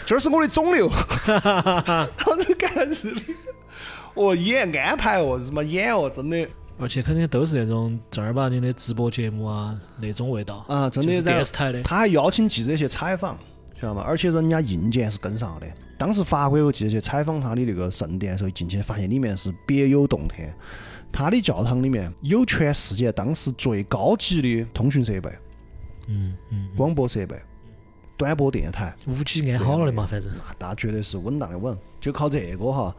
[0.06, 0.88] 这儿是我的肿瘤，
[1.26, 3.34] 当时看了视频，
[4.14, 6.46] 哦，演安排哦，日妈演哦，真的
[6.78, 11.82] 而且肯定都是那种正儿八经的直播节目啊，那种味道啊，真的就是电视台的。
[11.82, 13.38] 他还邀请记者去采访，
[13.80, 14.02] 晓得吗？
[14.04, 15.66] 而且人家硬件是跟上的。
[15.96, 20.52] 当时法国有记者去采访他的那个圣殿的时候，进去发现里面是别有洞天。
[21.12, 25.30] 他的教堂里面有全世界当时最高级的通讯设备、
[26.08, 27.40] 嗯嗯，广播设备、
[28.16, 30.28] 短波电台，五 G 安好了的嘛，反正。
[30.58, 31.78] 那那绝对是稳当的稳。
[32.00, 32.94] 就靠这个哈，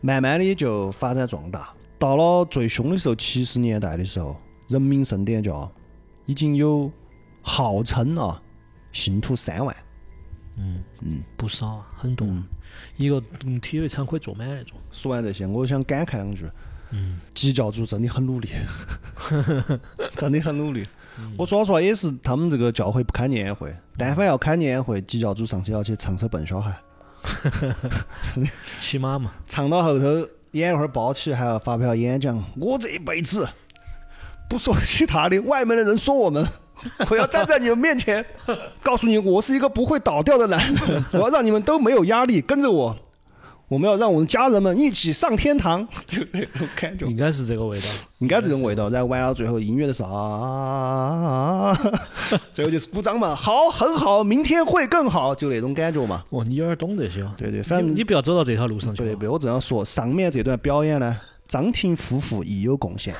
[0.00, 1.70] 慢慢的就发展壮大。
[1.98, 4.36] 到了最凶的时候，七十年代的时候，
[4.68, 5.70] 人民圣殿教
[6.26, 6.90] 已经有
[7.42, 8.40] 号称啊
[8.92, 9.76] 信徒三万。
[10.56, 12.26] 嗯嗯不少啊，很多。
[12.26, 12.44] 嗯
[12.96, 14.76] 一个嗯体育场可以坐满那种。
[14.90, 16.46] 说完这些，我想感慨两句。
[16.90, 18.48] 嗯，基教主真的很努力，
[20.16, 20.86] 真的很努力。
[21.36, 26.80] 我说实话，也是他们这个教会不开年会，但凡要开年会，基教主上去要去唱首《笨小孩》，
[28.80, 32.42] 骑马嘛，唱到后头眼会儿包起，还要发表演讲。
[32.60, 33.48] 我这一辈子
[34.48, 36.46] 不说其他的，外面的人说我们，
[37.10, 38.24] 我要站在你们面前，
[38.82, 42.96] 告诉你我是一个不会倒掉的男人，我要让你们都没有压力，跟着我。
[43.68, 47.06] 我们要让我们家人们一起上天堂， 就那种感觉。
[47.06, 47.86] 应该是这个味道。
[48.18, 48.88] 应该这种味道。
[48.90, 51.78] 然后完了最后音乐的时候啊，
[52.50, 56.24] 最后就是鼓掌嘛，好，很好，明天会更好，就那种感觉嘛。
[56.30, 57.32] 哦，你有点懂这些哦。
[57.36, 59.02] 对对，反正你你不要走到这条路上去。
[59.02, 63.14] 对对，我这样说，上面这段表演呢，张庭夫妇亦有贡献。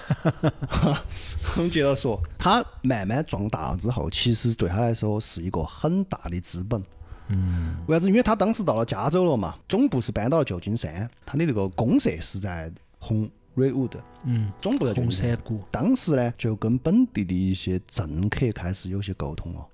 [1.56, 6.82] 我们接着说，他慢慢壮大之后，其实对他来说是一个很大的资本。
[7.29, 8.09] 嗯，为啥子？
[8.09, 13.93] 因为他当时到了加州了嘛，总部是搬到了旧金山，他的那个公社是在红 Redwood，
[14.25, 15.38] 嗯，总部在红山山。
[15.45, 15.61] 谷。
[15.71, 19.67] 当时呢，就跟本地的一些政客开始有些沟通了。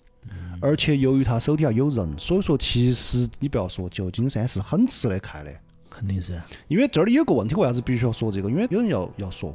[0.60, 5.52] 而且由于他手底下有人，所以说其实你不要说旧金山是很吃得开的。
[5.90, 6.40] 肯定是。
[6.66, 8.50] 因为这里有个问题，为啥子必须要说这个？
[8.50, 9.54] 因为有人要要说，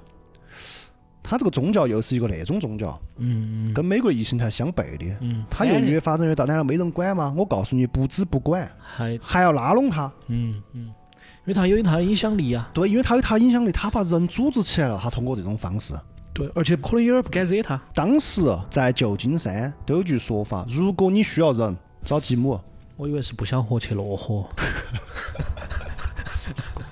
[1.29, 5.05] 他这个宗教又是一个那种宗教，嗯跟美国意识形态相悖的。
[5.21, 5.45] 嗯。
[5.47, 7.31] 他又越发展越大，难道没人管吗？
[7.37, 10.11] 我告诉你，不止不管，还还要拉拢他。
[10.25, 12.71] 嗯嗯，因为他有他的影响力啊。
[12.73, 15.93] 对，因为他有他影响力，他把人组织起来了，他通过这种方式。
[16.33, 17.79] 对，而且可能有点不敢惹他。
[17.93, 22.59] 当时在旧金山都有句说法：如果你需要人，找吉姆。
[22.97, 24.49] 我以为是不想活去落火。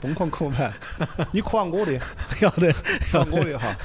[0.02, 0.74] 疯狂口盘，
[1.32, 2.00] 你夸我的，
[2.42, 2.74] 要得。
[3.12, 3.76] 夸我的哈。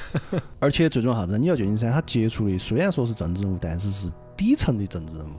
[0.59, 1.37] 而且最重要啥子？
[1.37, 5.29] 你要旧金山，他接触的虽然说是政治人物，但是是底层的政治人物。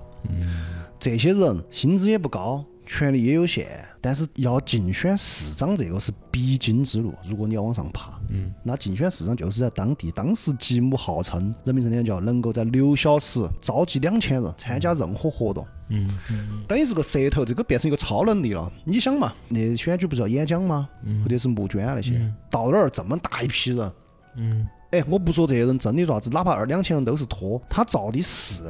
[0.99, 3.67] 这些人薪资也不高，权力也有限，
[4.01, 7.15] 但是要竞选市长这个是必经之路。
[7.25, 10.11] 如果你要往上爬，嗯，那竞选市长就是在当地。
[10.11, 15.67] 当时吉姆号称人民圣殿教能够在六小时召集两千人参加任何活动。
[15.91, 18.73] 嗯嗯等于是个舌头，这个变成一个超能力了。
[18.85, 20.89] 你想嘛，那选举不是要演讲吗？
[21.23, 22.13] 或者是募捐啊那些，
[22.51, 23.93] 到那儿这么大一批人，
[24.37, 28.63] 嗯哎，我不说这些人真的啥子，哪怕二两千人都是托，他造的势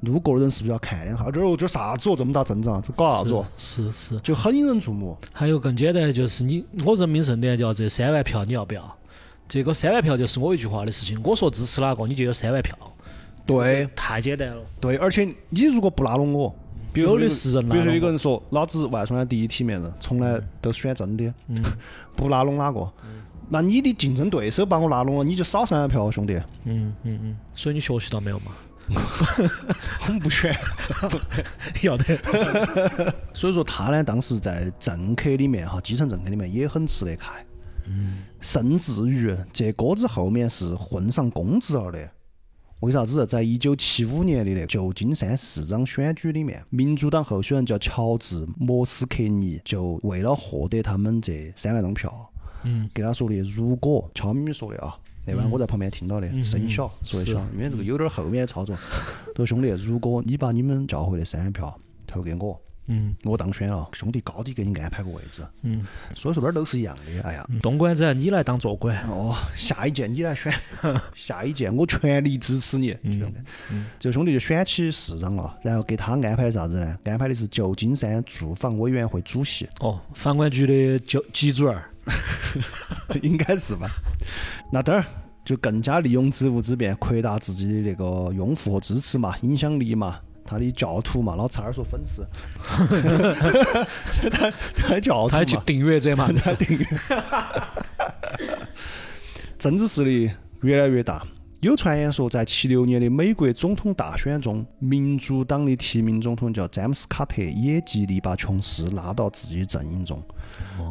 [0.00, 1.30] 路过的人是不是要看两下？
[1.30, 3.46] 这儿哦，这儿啥子哦，这么大阵仗，这搞啥子哦？
[3.56, 4.20] 是是。
[4.20, 5.16] 就很引人注目。
[5.32, 8.97] 还有更简单，就是你我人民盛典叫这三万票，你要不要？
[9.48, 12.76] 这个三万票就是我一句话的事情，我说支持哪个，你就有三万票。
[13.46, 14.62] 对，太简单了。
[14.78, 16.54] 对，而且你如果不拉拢我，
[16.92, 21.62] 比如说有的是人拉比如说有个人说，老子外双的第一体面人，从来都是选真的，嗯
[22.14, 22.86] 不拉拢哪个？
[23.48, 26.34] 那你的竞争对手把我拉拢了，你就少三万票，兄弟，
[26.64, 27.36] 嗯嗯嗯。
[27.54, 28.52] 所以你学习到没有嘛？
[30.06, 30.54] 我们不选。
[31.82, 33.14] 要得。
[33.32, 37.47] 所以说他呢，当时在政客里面哈，基层政客里面也很吃得开，嗯，
[38.40, 42.10] 甚至于这锅子后面是混上公职了的。
[42.80, 43.26] 为啥子？
[43.26, 52.30] 在一九七五年的那个旧金山市长选举里面，民主党候选人叫乔治·莫斯克尼，就为了获得他们这三万张票，
[52.62, 54.96] 嗯，给他说的，如果悄咪咪说的啊，
[55.26, 58.76] 那晚我在旁边听到的，声音小，说的小，因为这个有点后面的操作。
[58.76, 65.42] 他说兄弟，如果你把你们教会的三万票投给我，嗯我当选了，兄弟高低给你安排个位置。
[65.62, 65.86] 嗯。
[66.14, 67.22] 所以说那儿都是一样的。
[67.22, 68.98] 哎呀，东莞子，你来当坐馆。
[69.08, 70.52] 哦，下一届你来选，
[71.14, 72.88] 下一届我全力支持你。
[72.88, 73.40] 就这样的。
[73.98, 76.98] 这个兄弟就选起市长了，然后给他安排啥子呢？
[77.04, 81.78] 安排的是旧金山住房委员会主席，哦，房管局的就级主任。
[83.20, 83.86] 应该是吧？
[84.72, 85.04] 那这儿
[85.44, 90.18] 就更加利用职务之便，扩大自己的那个拥护和支持嘛，影响力嘛。
[90.48, 92.26] 他的教徒嘛，老差点说粉丝，
[94.30, 96.30] 他他的教徒他还去，订阅者嘛？
[96.42, 96.86] 他订阅。
[99.58, 100.30] 政治势力
[100.62, 101.22] 越来越大。
[101.60, 110.22] 有传言说，在七六年的美国总统大选中，民主党的提名总统叫詹姆斯·卡特，也极力把琼斯拉到自己阵营中。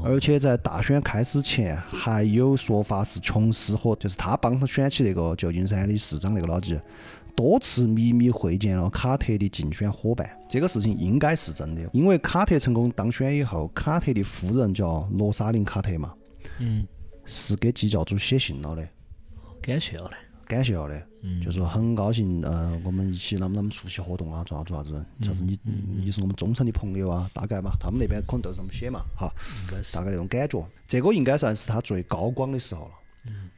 [0.03, 6.77] 而且在大选开始前，还有说法是琼斯和就是他帮他选起那个旧金山的市长那个老几，
[7.37, 10.27] 多次秘密会见了卡特的竞选伙伴。
[10.49, 16.15] 这个事情应该是真的，因为卡特成功当选以后，卡特的夫人叫罗莎琳·卡特嘛，
[16.57, 16.83] 嗯，
[17.25, 18.89] 是给基教主写信了的，
[19.61, 20.17] 感谢了的。
[20.47, 25.59] 感谢了的，嗯就说很高兴，呃，我们一起啷么啷么出席活动啊，做啥做啥子，啥子你
[26.03, 29.31] 你是我们忠诚的朋友啊，大概嘛，他们那边可能都是这么写嘛，哈，
[29.93, 30.65] 大概那种感觉。
[30.87, 32.91] 这个应该算是他最高光的时候了。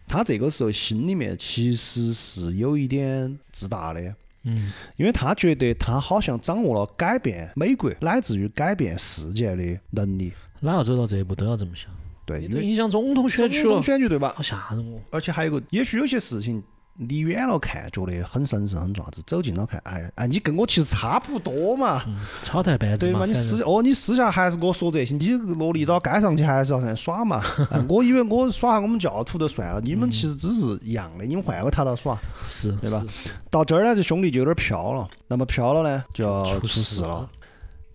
[0.10, 4.02] 他这个时候心里面其实是有一点自大的，
[4.44, 10.34] 嗯，因为他觉得他好像掌握了改变美国乃至于改变世界的能力。
[10.62, 11.90] 哪要走到这一步都要这么想，
[12.26, 14.34] 对，影响总统选举了总统，选举对吧？
[14.36, 15.00] 好吓人哦。
[15.12, 16.62] 而且还有个，也许有些事情
[17.00, 22.04] 离远了看觉得很神圣很爪子，走近了看，哎哎，你跟我其实差不多嘛，
[22.42, 23.26] 草台班子嘛，对嘛？
[23.26, 27.42] 你私哦，你私下还是给我说这些，你落地到街上去还是要上耍嘛。
[27.72, 32.20] 哎我以为我耍下我们教徒就算了，你们其实只是一样的，你们换个台到耍。
[32.44, 33.04] 是对吧
[33.50, 35.08] 到这儿呢，这兄弟就有点飘了。
[35.28, 37.30] 那么飘了呢，就要出出事了事了。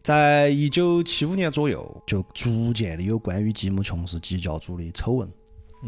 [0.02, 5.28] 在一九七五年左右，就逐渐的有关于吉姆·琼斯基教主的丑闻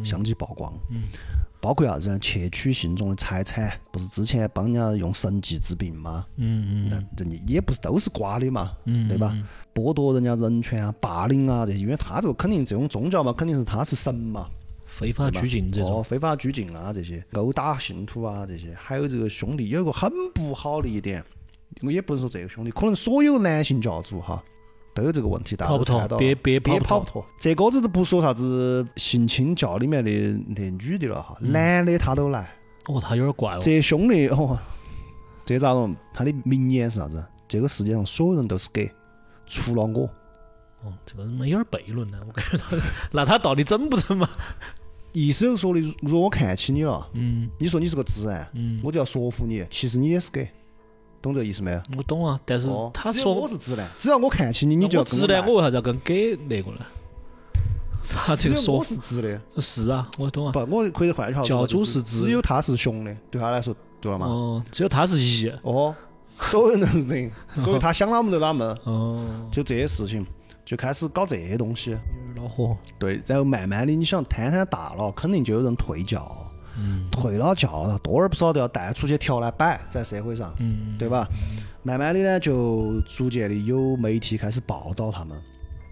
[0.05, 0.73] 相继曝光。
[0.91, 1.03] 嗯
[1.67, 2.19] 包括啥子呢？
[2.21, 6.25] 窃取信众的财产，不是之前帮人家用神迹治病吗？
[6.37, 9.33] 嗯那这也也不是都是瓜的嘛，嗯，对吧？
[9.35, 9.45] 嗯？
[9.75, 14.47] 剥夺人家人权啊，霸凌啊这些，因为他这个肯定这种宗教嘛，肯定是他是神嘛，
[14.85, 21.21] 非法拘禁这哦，种，非法拘禁啊这些，殴打信徒啊这些，还有这个兄弟有一个很不好的一点，
[21.83, 24.41] 我也不是说这个兄弟，可能所有男性教主哈
[24.97, 27.25] 都有这个问题，大家别别别跑不脱。
[27.39, 30.11] 这哥子都不说啥子性侵教里面的
[30.57, 32.51] 那女的了哈，男的他都来。
[32.87, 33.59] 哦，他有点怪哦。
[33.61, 34.59] 这兄弟哦，
[35.45, 35.95] 这咋弄？
[36.15, 37.23] 他的名言是啥子？
[37.47, 38.91] 这个世界上所有人都是 gay，
[39.47, 40.09] 除了我。
[40.83, 42.65] 哦，这个没有点悖论呢，我感觉到。
[43.13, 44.29] 那他到底整不整嘛？
[45.13, 50.49] 意思就是说的，如果我看起你了，嗯你说你是个直男，嗯，我就要说服你，其实你也是 gay，
[51.23, 51.81] 懂这个意思没有？
[51.97, 56.79] 我懂啊，但是哦他只有我是直男，只要我看起你，你就要我直男，来我为啥子要跟给那个呢？
[58.09, 60.53] 他这只有我个说法是直的，是啊，我懂啊。
[60.53, 64.27] 不，我可以换句话说，教主就是直只有他是雄的，对他来说，对了嘛？
[64.27, 65.53] 哦，只有他是一。
[65.63, 65.93] 哦，
[66.41, 70.25] 所有人都是人， 所以他想哪门就哪门，哦，就这些事情
[70.65, 71.91] 就开始搞这些东西。
[71.91, 71.97] 有
[72.33, 72.77] 点恼火。
[72.97, 76.25] 对，然后慢慢的，你想摊摊大了，肯定就有人退教，
[76.79, 77.09] 嗯。
[77.11, 81.27] 退了教了，多而不少都要带出去调来摆在社会上，嗯，对吧？
[81.83, 85.39] 慢慢的呢，就逐渐的有媒体开始报道他们，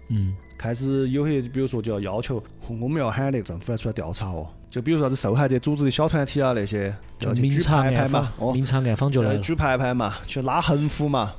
[0.09, 0.35] 嗯。
[0.57, 11.33] 开始有些，比如说就要要求我们要喊那个政府来出来调查哦，就比如说啥子受害者组织的小团体啊那些，就就明察暗牌牌嘛访，，哦，明察暗访就来举牌牌嘛，去拉横幅嘛，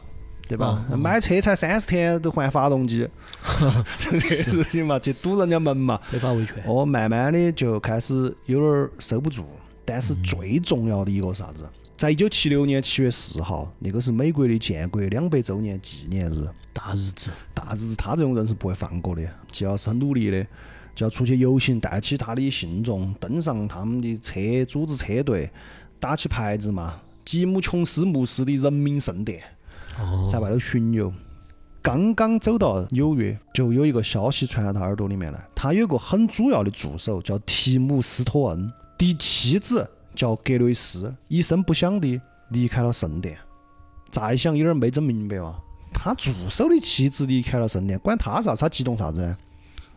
[0.49, 0.85] 对吧？
[0.97, 3.09] 买车才三十天都换发动机，
[3.99, 6.01] 这些事情嘛，去堵人家门嘛。
[6.05, 6.63] 非法维权。
[6.67, 9.45] 哦，慢慢的就开始有点儿收不住，
[9.85, 11.65] 但是最重要的一个啥子，
[11.97, 20.47] 在一九七六年七月四号，那个是美国的建国两百周年纪念日，大日子，大日子他这种人是不会放过的，季老师很努力的，
[20.95, 25.51] 就要出去游行，带起他的信众，登上他们的车，组织车队，
[25.99, 29.43] 打起牌子嘛，吉姆琼斯牧师的人民圣殿，
[30.01, 31.13] 哦，在外头巡游。
[31.83, 35.41] 刚刚走到纽约，就有一个消息传到他耳朵里面来。
[35.55, 43.39] 他有个很主要的助手叫提姆·斯托恩，的妻子叫格雷斯，一声不响的离开了圣殿。
[44.11, 45.57] 再想有点没整明白嘛，
[45.93, 48.61] 他助手的妻子离开了圣殿，管他啥子？
[48.61, 49.37] 他激动啥子呢？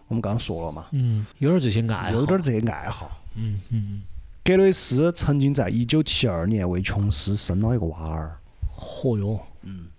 [0.08, 3.20] 我们刚刚说了嘛，嗯，有点这些爱好，有点这些爱好。
[3.36, 4.02] 嗯嗯，
[4.44, 8.38] 格雷斯曾经在一九七二年为琼斯生了一个娃儿。
[8.78, 9.40] 嚯哟，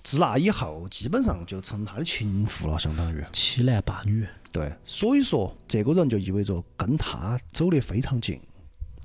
[0.03, 3.25] 自那以后，基本上就成他的情妇了，相当于。
[3.33, 8.41] 七男八女，对，所以说这个人就意味着跟他走得非常近。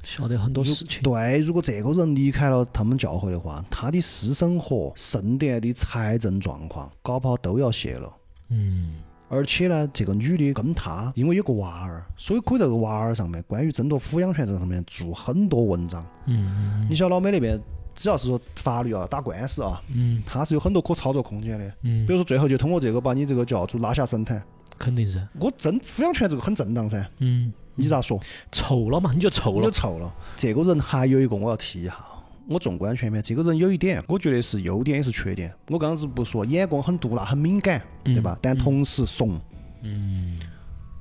[0.04, 1.02] 晓得很多事情。
[1.02, 8.14] 对，如果这个人离开了他们教会的话，他的私生活、圣殿的财政状况，搞不好都要泄露。
[8.50, 16.06] 嗯，而且呢，这个女的跟他因为有个娃儿，所以可以在这个娃儿上面，关于争夺抚养权这个上面做很多文章。
[16.28, 17.60] 嗯你晓得老美那边，
[17.96, 20.22] 只要是说法律啊、打官司啊，嗯。
[20.26, 21.66] 他是有很多可操作空间的。
[21.84, 22.06] 嗯。
[22.06, 24.42] 比，如说最后就通过这个把你这个教主拉下神坛，
[24.78, 28.20] 肯定是，我争抚养权这个很正当噻，嗯，你咋说？
[28.52, 29.60] 臭了嘛，你就臭了。
[29.60, 30.14] 你就，臭了。
[30.36, 31.98] 这个人还有一个我要提一下，
[32.48, 35.54] 我纵观全面，这个人有一点，我觉得是优点也是缺点。
[35.68, 38.38] 我刚刚是不说眼光很毒辣、很敏感，对吧？
[38.42, 39.40] 但同时怂，
[39.82, 40.34] 嗯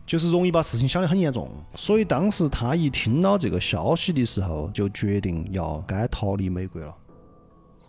[0.07, 1.49] 就是容易把事情想得很严重。
[1.75, 6.95] 所以当时他一听到这个消息的时候，就决定要该逃离美国了。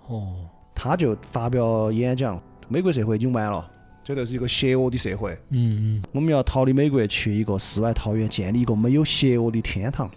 [0.07, 0.35] 哦，
[0.73, 3.69] 他就发表演讲：美国社会已经完了，
[4.03, 5.31] 这就是一个邪恶的社会。
[5.49, 10.09] 嗯嗯我们要逃离美国，去一个世外桃源，建立一个没有邪恶的天堂。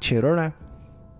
[0.00, 0.52] 去哪儿呢？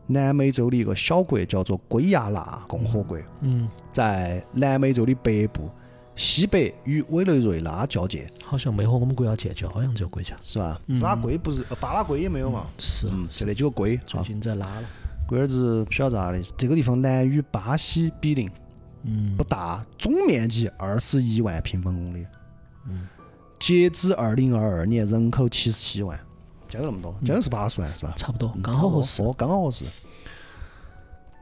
[0.08, 5.68] 南美洲的一个小国叫做圭亚那共和国，嗯，在南美洲的北部，
[6.16, 10.80] 西北与委内瑞拉交界，好像没和我们国家建交好像，这个国家是吧？
[11.00, 12.66] 拉圭不是，呃巴拉圭也没有嘛。
[12.78, 14.88] 是嗯，就那几个龟，最啊，近在拉了，
[15.28, 16.42] 龟儿子不晓得咋的。
[16.56, 18.50] 这个地方南与巴西比邻，
[19.04, 22.26] 嗯不大，总面积二十一万平方公里。
[22.88, 23.06] 嗯，
[23.58, 26.18] 截至二零二二年，人口七十七万，
[26.66, 28.14] 就有那么多，就是八十万是吧？
[28.16, 29.84] 差不多嗯，刚好合适，哦，刚好合适。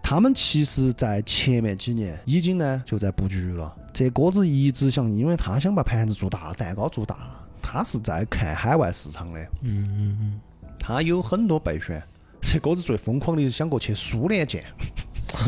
[0.06, 3.74] 他们其实，在前面几年已经呢就在布局了。
[3.90, 7.16] 这哥子一直想，因为他想把盘子做大，蛋糕做大，
[7.62, 10.40] 他是在看海外市场的，嗯嗯嗯，
[10.78, 12.02] 他有很多备选。
[12.42, 14.62] 这哥子最疯狂的是想过去苏联见，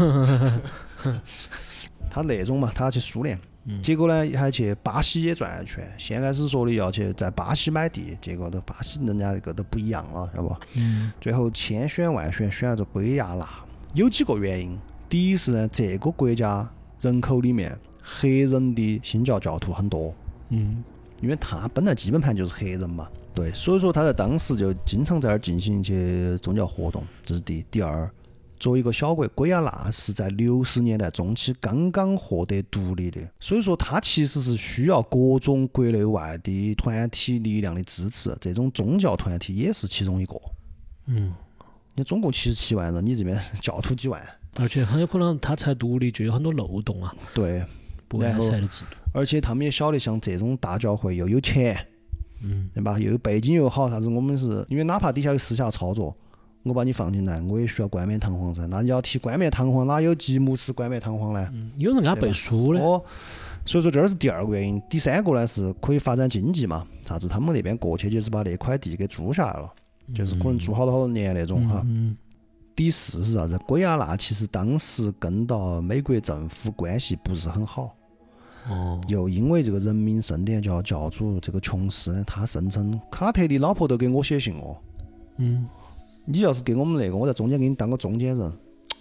[2.10, 3.38] 他那种嘛，他要去苏联，
[3.82, 5.86] 结果呢还去巴西也转了一圈。
[5.98, 10.56] 先开始说的要去在巴西买地，结果都巴西人家那个都不一样了，晓得不？
[10.76, 13.46] 嗯最后千选万选选了个圭亚那，
[13.94, 14.78] 有几个原因。
[15.08, 16.68] 第一是呢，这个国家
[17.00, 20.14] 人口里面黑人的新教教徒很多，
[20.50, 20.82] 嗯
[21.22, 27.64] 因为他本来基本盘就是黑人嘛，对，所以说他在当时就经常在那儿进行一些宗教活动，这是第一。
[27.70, 28.10] 第二，
[28.60, 40.38] 作为一个小国，圭亚那是在六十年代中期刚刚获得独立的，所以说它其实是需要各种国内外的团体力量的支持，这种宗教团体也是其中一个。
[41.06, 41.32] 嗯，
[41.96, 44.22] 你总共七十七万人，你这边 教徒几万？
[44.58, 47.64] 而且很有可能他才独立就有很多漏洞啊，对，
[48.08, 51.76] 不完善的制度，而且他们也晓得，像这种大教会又有钱，
[52.42, 52.98] 嗯对吧？
[52.98, 56.16] 又有背景又好，啥子我们是因为哪怕底下有私下操作，
[56.62, 58.66] 我把你放进来，我也需要冠冕堂皇噻。
[58.68, 61.46] 那你要提冠冕堂皇，哪有吉姆斯冠冕堂皇呢？
[61.52, 63.02] 嗯，有人给他背书的，哦，
[63.66, 64.80] 所以说这儿是第二个原因。
[64.88, 66.86] 第三个呢是可以发展经济嘛？
[67.04, 67.28] 啥子？
[67.28, 69.70] 他们那边过去就是把那块地给租下来了，
[70.14, 71.82] 就是可能做好多好多年那种哈。
[71.84, 72.16] 嗯
[72.74, 73.56] 第四是啥子？
[73.66, 77.96] 圭亚那其实当时跟到美国政府关系不是很好。
[78.68, 84.76] 哦，又因为这个人民圣殿教教主这个琼斯，他声称卡特的老婆都给我写信哦，
[85.38, 85.66] 嗯，
[86.26, 88.52] 你要是给我们那个，我在中间给你当个中间人，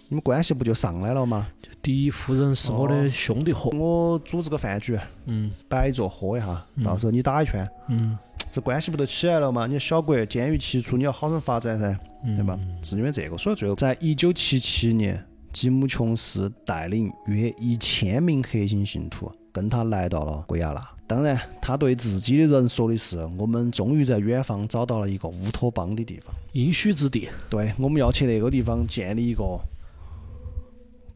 [0.08, 1.46] 你们关系不就上来了吗？
[1.82, 8.16] 第一夫人是我的兄弟伙，我组织个饭局，嗯摆一桌喝一下，到时候你打一圈，嗯
[8.56, 9.66] 这关系不就起来了吗？
[9.66, 11.94] 你小国监狱其处，你要好生发展噻，
[12.24, 12.58] 嗯，对吧？
[12.82, 20.88] 是因为这个，所以最后在一九七七年，吉姆琼斯带领约一千名核心信徒跟他来到了圭亚那。
[21.06, 26.34] 当然，他对自己的人说的是：“我们终于在远方找到了一个乌托邦的地方。
[26.52, 29.44] 应许之地，对，我们要去那个地方建立一个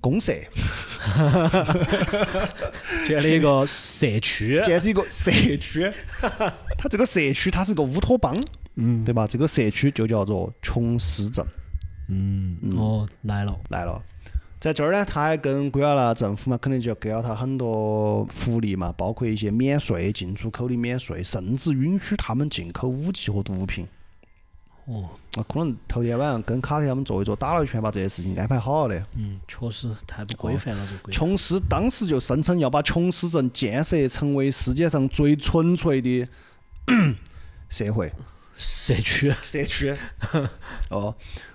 [0.01, 0.33] 公社，
[3.07, 5.91] 建立一个社区，建是一个社区。
[6.79, 8.43] 它这个社区它是个乌托邦，
[8.77, 9.27] 嗯对吧？
[9.27, 11.45] 这个社区就叫做琼斯镇。
[12.09, 14.03] 嗯，哦，来了，来了。
[14.59, 23.87] 在这儿呢，他还跟圭亚那政府嘛，肯定就要给了他很多福利嘛，包括一些免税、进出口的免税，甚至允许他们进口武器和毒品。
[24.91, 29.07] 哦，那，可能头天晚上跟卡特他们坐一坐，打了一圈，把这些事情安排好了的。
[29.17, 31.13] 嗯，确实太不规范了，这规。
[31.13, 36.27] 琼斯当时就声称要把琼斯镇建设成为世界上最纯粹的
[37.71, 38.13] 社会
[38.57, 39.95] 社区，社区。
[40.91, 41.15] 哦，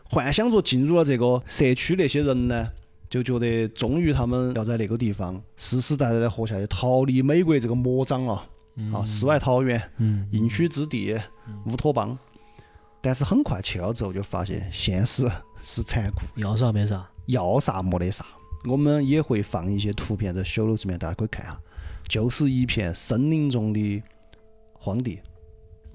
[0.10, 2.70] 幻想着进入了这个社区，那些人呢，
[3.10, 8.48] 就觉得终于他们要在那个地方实实在在的活下去，逃离美国这个魔掌了。
[8.94, 11.18] 啊，世外桃源，嗯，应许之地，
[11.66, 12.18] 乌托邦。
[13.06, 15.30] 但是很快去了之后，就发现现实
[15.62, 18.26] 是残酷，要啥没啥，要啥没得啥。
[18.68, 21.56] 我们也会放一些图片在小楼子里面，大家可以看下，
[22.08, 24.02] 就是一片森林中的
[24.74, 25.20] 荒地。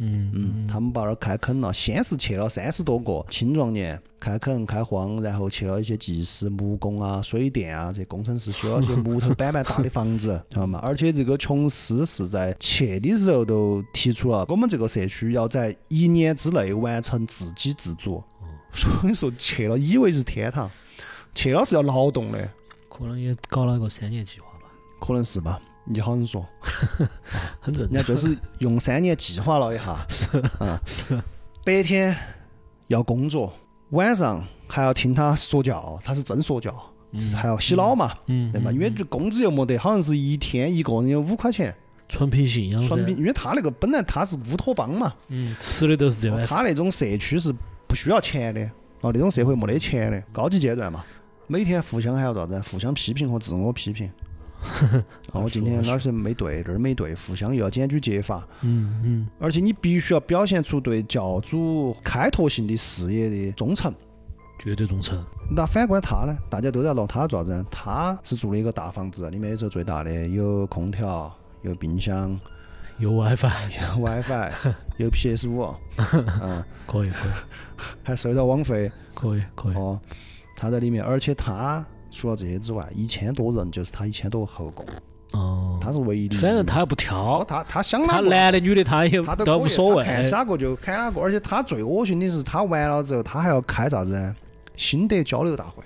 [0.03, 10.81] 嗯嗯，他们把那儿开垦了，先是去了三十多个青壮年开垦开荒，然后去了一些技师、木工啊、水电啊这工程师修了些木头板板搭的房子， 知道吗？
[10.83, 18.23] 而且这个琼斯是在去的时候都提出了，我们这个社区要在一年之内完成自给自足。
[18.73, 20.71] 所以说去了以为是天堂，
[21.35, 22.49] 去了是要劳动的，
[22.89, 24.67] 可能也搞了一个三年计划吧，
[25.01, 25.61] 可能是吧？
[25.93, 26.47] 你好生说，
[27.59, 31.21] 很正人家就是用三年计划了一下， 是啊，是，
[31.65, 32.17] 白天
[32.87, 33.53] 要工作，
[33.91, 36.73] 晚上还要听他说教，他是真说教，
[37.15, 38.71] 就是还要洗脑嘛，嗯，对吧？
[38.71, 41.75] 因为这工资又没得，好像是一天一个人有五块钱，
[42.09, 47.53] 纯凭信仰，纯凭，因为他那个本来他是乌托邦嘛，嗯，吃的都是这碗饭，他那种社区是
[47.89, 48.65] 不需要钱的，
[49.01, 51.05] 哦，那种社会没得钱的，高级阶段嘛，
[51.49, 52.61] 每天互相还要咋子？
[52.71, 54.09] 互相批评和自我批评。
[55.33, 63.93] 哦，我今天哪儿是没对，这儿没对，互相又要检举揭发，嗯嗯，而且你必须要表现出对教主开拓性的事业的忠诚。
[64.63, 66.37] 绝对忠诚，那反观他呢？
[66.51, 67.65] 大家都在弄他做啥子呢？
[67.71, 72.39] 他是住了一个大房子，里面也是最大的，有空调，有冰箱，
[72.99, 73.49] 有 WiFi，
[73.81, 74.53] 有 WiFi，
[74.99, 75.75] 有 PS 五，
[76.43, 77.33] 嗯，可以可以
[78.03, 78.93] 还收到网费。
[79.15, 79.99] 可以可以，哦，
[80.55, 84.85] 他在里面，而且他除了这些之外，一千多人就是他一千多个后宫，
[85.33, 86.37] 哦，他是唯一的。
[86.37, 94.35] 反正他又不挑哦，，他他想他哪个男的女的他也他都无所谓看，哪个就看哪个，而且他最恶心的是，他完了之后，他还要开啥子呢？
[94.77, 95.83] 心得交流大会，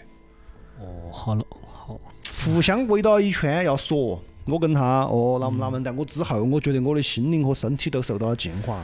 [0.80, 1.98] 哦，好了好，
[2.44, 8.82] 互相围到一圈要说，我跟他哦哪么哪么，但我之后我觉得我的心灵和身体都受到了净化。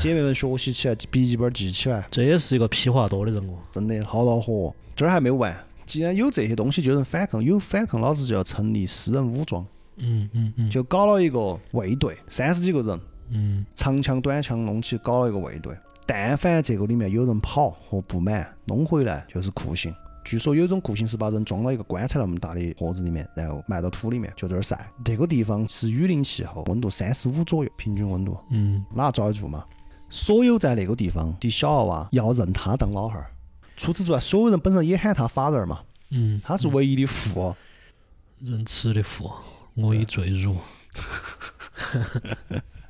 [0.00, 4.72] 姐妹们学习起来，笔记本记起来，这也是一个屁话多的人哦，真的好恼火。
[4.94, 5.52] 这儿还没完，
[5.86, 9.64] 既然有这些东西就能反抗，有反抗，老子就要成立私人武装，
[9.96, 15.76] 嗯嗯嗯就搞了一个卫队，三十几个人，嗯，长枪短枪弄起，搞了一个卫队。
[16.06, 19.94] 但凡这个里面有人跑和不满，弄回来就是酷刑。
[20.24, 24.90] 据说有种酷刑是把人装到一个棺材那么大的盒子里面，然后埋到土里面，就这儿晒。
[25.04, 29.64] 这个地方是雨林气候，温度三十五左右，平均温度，嗯，哪遭得住嘛？
[30.08, 33.30] 所有在那个地方的小娃娃要认他当老汉儿。
[33.76, 37.54] 除此之外，所有人本身也喊他法人儿嘛，嗯，他是唯一的父。
[38.40, 39.30] 仁慈的父，
[39.74, 40.56] 我已坠入。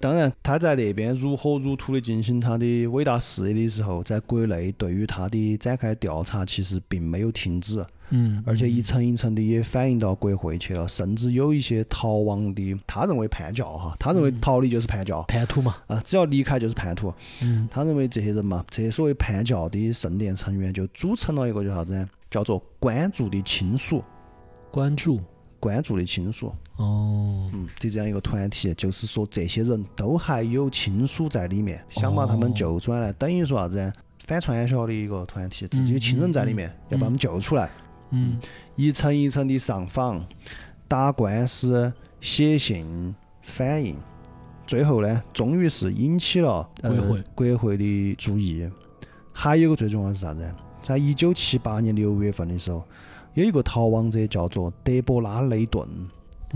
[0.00, 7.84] 当然，他在那边如火如荼的进行他的伟大事业的时候，在国内对于他的展开调查其实并没有停止，
[8.16, 17.12] 嗯，而且一层一层的也反映到国会去了，甚至有一些逃亡的，他认为叛教哈，他认为逃离就是叛教叛徒嘛，啊，只要离开就是叛徒。
[17.42, 22.08] 嗯他认为这些人嘛，这些所谓叛教的圣殿成员就组成了一个叫啥子呢？
[22.30, 24.02] 叫做关注的亲属，
[24.70, 25.18] 关注。
[25.60, 26.52] 关注的亲属。
[26.76, 33.90] 哦，嗯，的这样一个团体，就是说这些人都还有亲属在里面，想把他们救出来，等于说啥子呢？
[34.26, 37.70] 反传销的一个团体，自己的亲人在里面，要把他们救出来，
[38.14, 38.40] 嗯
[38.76, 40.24] 一层一层的上访、
[40.88, 43.96] 打官司、写信、反映，
[44.66, 48.68] 最后呢，终于是引起了、呃、国会国会的注意。
[49.32, 50.48] 还有一个最重要的是啥子？
[50.80, 52.82] 在一九七八年六月份的时候，
[53.34, 55.86] 有一个逃亡者叫做德伯拉·雷顿。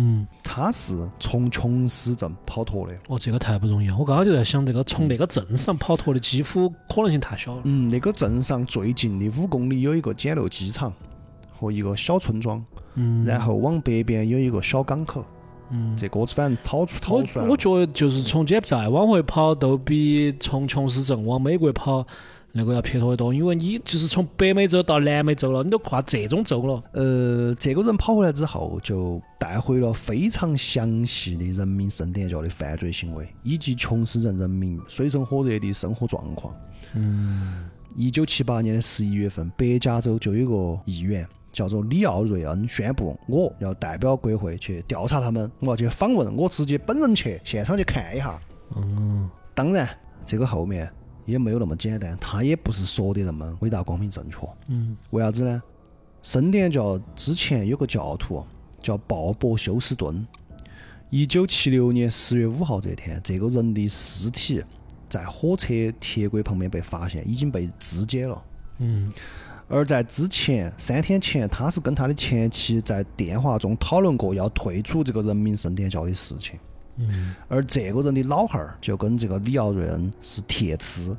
[0.00, 2.94] 嗯，他是从琼斯镇跑脱的。
[3.09, 3.96] 哦，这个太不容易了。
[3.96, 7.62] 我刚刚就在想，这个从那个镇上跑脱的几乎可能性太小了。
[7.64, 10.92] 嗯，那个镇上最近的五公里有一个简陋机场
[11.59, 15.24] 和一个小村庄，嗯，然后往北边有一个小港口。
[15.70, 22.06] 嗯，这歌词反正掏出逃我出来了我觉得就是从柬埔寨往回跑，都比从琼斯镇往美国跑
[22.52, 26.82] 那个要撇脱得多，因为你就是从北美洲到南美洲了，你都跨这种洲了。
[26.92, 36.54] 呃，这个人跑回来之后，就带回了非常详细的人民圣殿教的犯罪行为，以及琼斯镇人民水深火热的生活状况。
[36.94, 48.38] 嗯一九七八年的十一月份，北加州就有个议员叫做里奥瑞恩宣布，我要代表国会去调查他们，我要去访问，我直接本人去现场去看一下。
[48.76, 49.88] 嗯，当然，
[50.24, 50.90] 这个后面
[51.24, 54.36] 也没有那么简单，他也不是说的那么伟大、光明、正确。
[54.68, 55.62] 嗯，为啥子呢？
[56.22, 58.44] 圣殿教之前有个教徒
[58.80, 60.26] 叫鲍勃休斯顿，
[61.11, 64.62] 一九七六年十月五号这天，这个人的尸体
[65.09, 68.42] 在火车铁轨旁边被发现，已经被肢解了。
[68.78, 69.11] 嗯，
[69.69, 76.59] 而在之前三天前，他是跟他的前妻在电话中讨论过要退出这个人民圣殿教的事情。
[76.97, 81.16] 嗯，而这个人的老汉儿就跟这个李奥瑞恩是铁痴、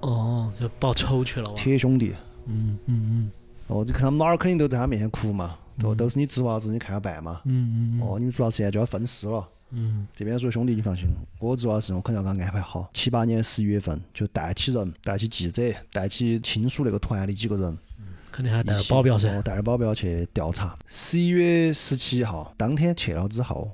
[0.00, 1.52] 哦，就报仇去了。
[1.54, 2.14] 铁兄弟。
[2.46, 3.30] 嗯嗯
[3.66, 7.40] 哦，你看他们哪儿肯定都在他面前哭嘛，都都是你侄娃子，你看着办嘛。
[7.44, 9.44] 嗯嗯哦，你们主要现在就要分尸了。
[9.70, 11.08] 嗯这边说兄弟，你放心，
[11.40, 12.88] 我主要是我肯定要给他安排好。
[12.94, 15.62] 七八年十一月份，就带起人，带起记者，
[15.92, 17.76] 带起亲属那个团的几个人，
[18.30, 19.42] 肯定还带着保镖噻哦。
[19.42, 20.78] 带着保镖去调查。
[20.86, 23.68] 十一月十七号当天去了之后，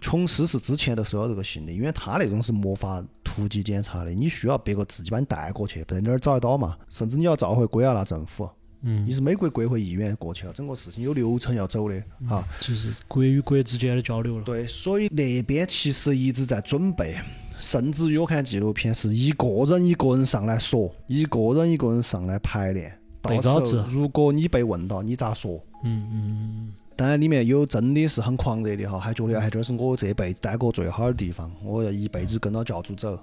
[0.00, 6.76] 琼斯是之前都收到这个信的，因为他那种是没法突击检查的，你需要别个自己把你带过去，不然哪儿找得到嘛？
[6.90, 8.48] 甚至你要召回圭亚那政府，
[8.82, 12.44] 嗯你，是美国国会议员过去了，整个事情有流程要走的哈。
[12.60, 14.44] 就是国与国之间的交流了。
[14.44, 17.16] 对，所以那边其实一直在准备，
[17.58, 22.96] 甚至于我看纪录片是一个人一个人上来说，一个人一个人上来排练。
[23.22, 25.62] 到时候如果你被问到，你咋说？
[25.84, 33.18] 嗯嗯当然里面有真的是很狂热的哈，还觉得哎这是我这辈子待过最好的地方，我要一辈子跟到教主走。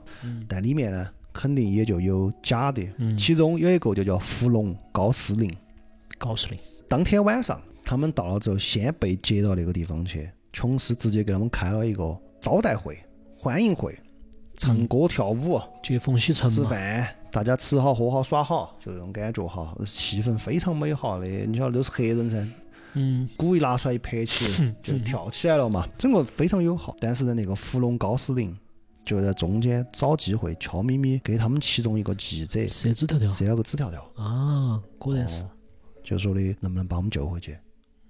[0.47, 1.07] 但里面呢，
[1.37, 5.47] 肯定也就有假的，嗯其中有一个就叫弗龙高斯林。
[6.17, 6.57] 高司令。
[6.89, 12.97] 当天晚上，他们到了之后，先被接到那个地方去，琼斯直接给他们开了一个招待会、
[13.35, 13.95] 欢迎会，
[14.55, 16.55] 唱歌跳舞、接风洗尘嘛。
[16.55, 21.27] 吃饭，大家吃好喝好耍好，就这种感觉哈，气氛非常美好的。
[21.27, 22.47] 你晓得都是黑人噻，
[22.93, 26.95] 嗯鼓一拿出来一拍起， 就跳起来了嘛，整个非常友好。
[26.99, 28.51] 但是呢，那个弗隆高斯林
[29.07, 35.41] 就在中间找机会，悄咪咪给他们其中一个记者设纸条条设了个纸条条，啊，果然是。
[35.41, 35.49] 哦
[36.03, 37.57] 就说的能不能把我们救回去。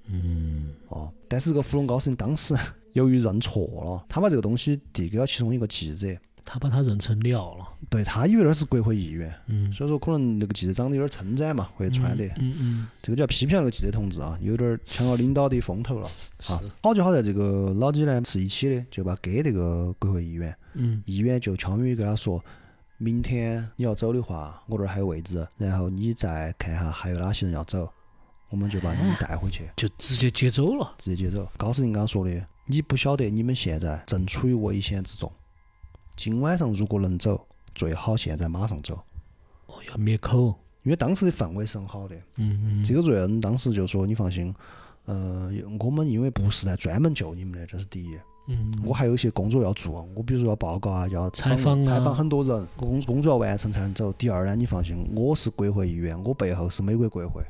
[0.06, 2.56] 嗯哦，但是这个芙蓉高僧当时
[2.94, 6.16] 由于认错了，他把这个东西递给了其中一个记者，
[6.50, 7.68] 他把他认成鸟了。
[7.90, 16.10] 对他以为那是国会议员，嗯，所以说可能那个记者长得有点称赞嘛，或者穿的，嗯嗯，这个就要批评那个记者同志啊，有点儿抢了领导的风头了。
[16.40, 22.42] 是啊，好就好在这个老几呢是一起的，就把给那个国会议员，嗯议员就悄咪咪跟他说，
[22.98, 27.92] 明天你要走的话，我这儿还有位置，然后你再看下还有哪些人要走，
[28.50, 29.70] 我们就把你们带回去。
[29.76, 30.96] 就直接接走了。
[30.98, 31.46] 直接接走。
[31.58, 35.32] 高司令刚刚说的，你不晓得你们现在正处于危险之中。
[36.18, 37.40] 今晚上如果能走，
[37.76, 38.96] 最好现在马上走，
[39.68, 40.56] 哦，要灭口。
[40.82, 42.16] 因为当时的氛围是很好的。
[42.38, 44.54] 嗯嗯，这个瑞恩当时就说：“你放心，
[45.06, 48.18] 呃，我们因为不是来专门救你们的，这是第一。
[48.48, 54.12] 嗯，我还有一些工作要做，我比如说要报告啊，要采访啊采访很多人，工工作要完成才能走。
[54.14, 57.44] 第二呢，你放心，我是国会议员，我背后是美国国会，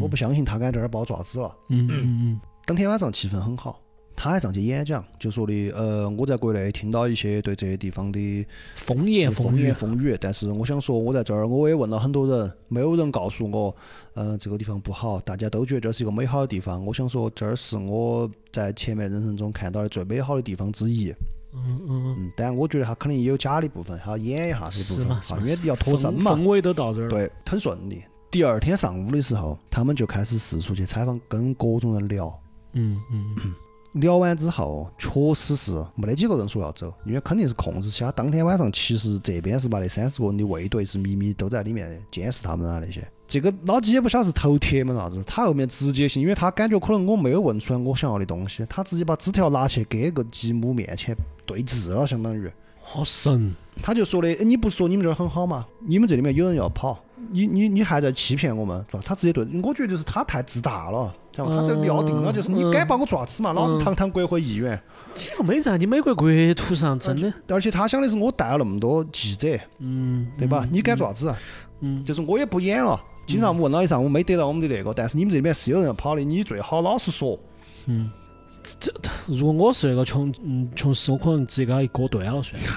[0.00, 1.54] 我不相信他敢在这儿把我抓子了。
[1.68, 3.78] 嗯嗯嗯当天晚上气氛很好，
[4.22, 9.74] 他还上去演讲，就说的呃，我在国内听到一些对这些地方的嗯，风言风风语言。
[9.74, 13.74] 风语，但是我想说，我在这儿我也问了很多人，没有人告诉我，
[14.12, 16.84] 呃，这个地方不好，大家都觉得这是一个美好的地方。
[16.84, 21.10] 我想说，这儿是我在前面人生中看到的最美好的地方之一。
[21.54, 26.46] 嗯嗯嗯，但我觉得他肯定也有假的部分，他要演一下这部分，是 嘛因为要嗯，脱身嘛氛。
[26.46, 27.08] 围都到这儿了。
[27.08, 28.02] 对，很顺利。
[28.30, 32.38] 第二天上午的时候，他们就开始四处去采访，跟各种人聊。
[32.74, 33.54] 嗯嗯嗯
[33.92, 38.12] 聊完之后，确实是没得几个人说要走，因为肯定是控制起他。
[38.12, 43.06] 当天晚上，其实这边是把那三十个人的卫队是秘密都在里面监视他们啊那些。
[43.26, 51.16] 这个老几也不晓得是头铁么啥子，他后面直接性，因为他感觉可能我没有问出来我想要的东西，他直接把纸条拿去给个吉姆面前
[51.46, 52.50] 对质了，相当于。
[52.80, 53.54] 好神。
[53.82, 55.66] 他就说的，你不说你们这儿很好嘛？
[55.86, 56.98] 你们这里面有人要跑，
[57.30, 59.02] 你你你还在欺骗我们，是吧？
[59.04, 61.14] 他直接对，我觉得就是他太自大了，
[61.46, 63.52] 他就料定了，就是你敢把我抓子嘛？
[63.52, 64.80] 老子堂堂国会议员，
[65.14, 67.32] 你又没在你美国国土上，真的。
[67.48, 70.66] 而且他想的是我带了那么多记者，嗯，对吧？
[70.70, 71.34] 你敢抓子？
[71.80, 73.00] 嗯，就是我也不演了。
[73.26, 77.38] 经常问了一上午没得到我们的那个，但是你们这边是有人要跑的，你最好老实说。
[77.86, 78.10] 嗯，
[78.62, 78.92] 这
[79.26, 82.68] 如果我是那个琼嗯琼斯，我可能直接给他一锅端了算了。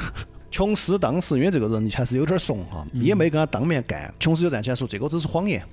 [0.52, 4.14] 琼斯当时因为这个人还是有点怂哈，也没跟他当面干。
[4.20, 5.66] 琼斯就站起来说：“这个只是谎言，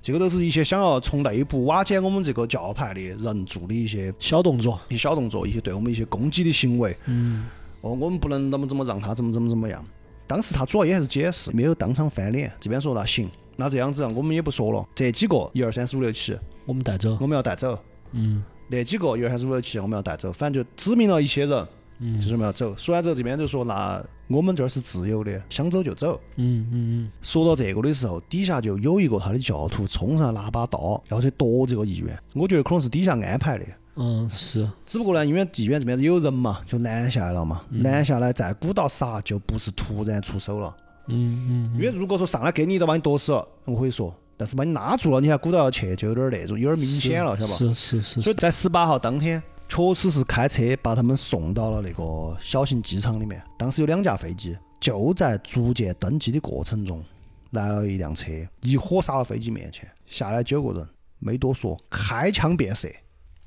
[0.00, 4.80] 这个都是一些想要从内部瓦解我们这个教派的人做的一些小动作。
[4.88, 6.96] 一些小动作，一些对我们一些攻击的行为。
[7.06, 7.46] 嗯
[7.80, 9.84] 哦，我们不能怎么怎么让他怎么怎么怎么样。
[10.26, 12.52] 当时他主要也还是解释，没有当场翻脸。
[12.60, 16.36] 这边说那行，那这样子我们也不说了，这几个一二三四五六七
[16.66, 17.16] 我们带走。
[17.20, 17.78] 我们要带走，
[18.12, 21.66] 嗯那几个一二三四五六七我们要带走，反正就指明了一些人，
[22.00, 22.76] 嗯就是我们要走。
[22.76, 26.20] 说完之后，这边就说那我们这儿是自由的，想走就走。
[26.36, 33.64] 嗯嗯嗯说到这个的时候，底下就有一个他的教徒冲上来拿把刀要去夺这个议员，我觉得可能是底下安排的。
[33.64, 34.68] 嗯嗯，是。
[34.86, 40.72] 只不过呢，因为议员这边有人嘛，就拦下来了嘛，拦下来再鼓捣杀，就不是突然出手了。
[41.08, 47.54] 嗯嗯因为如果说上来给你一刀把你剁死了，我可以说，但是把你拉住了，你还鼓捣要去，就有点那种有点明显了，晓得吧？
[47.54, 48.22] 是是是是。
[48.22, 53.42] 所以在十八号当天，确实是开车把他们送到了那个小型机场里面。
[53.56, 57.04] 当时有两架飞机，就在逐渐登机的过程中，
[57.50, 60.88] 来了一辆车，一火杀到飞机面前，下来九个人，
[61.18, 62.88] 没多说，开枪便射，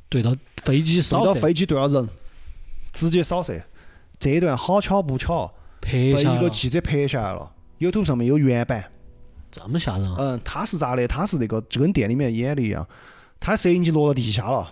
[0.10, 2.08] 对到飞机扫射，到飞机对了人，
[2.92, 3.60] 直接扫射。
[4.20, 5.52] 这段好巧不巧，
[5.82, 7.52] 拍被一个记者拍下来了。
[7.80, 8.86] 有图上面有原版，
[9.50, 10.16] 这么吓人啊！
[10.20, 11.08] 嗯，他是咋的？
[11.08, 12.88] 他是那个就跟店里面演的一样，
[13.40, 14.72] 他摄影机落到地下了，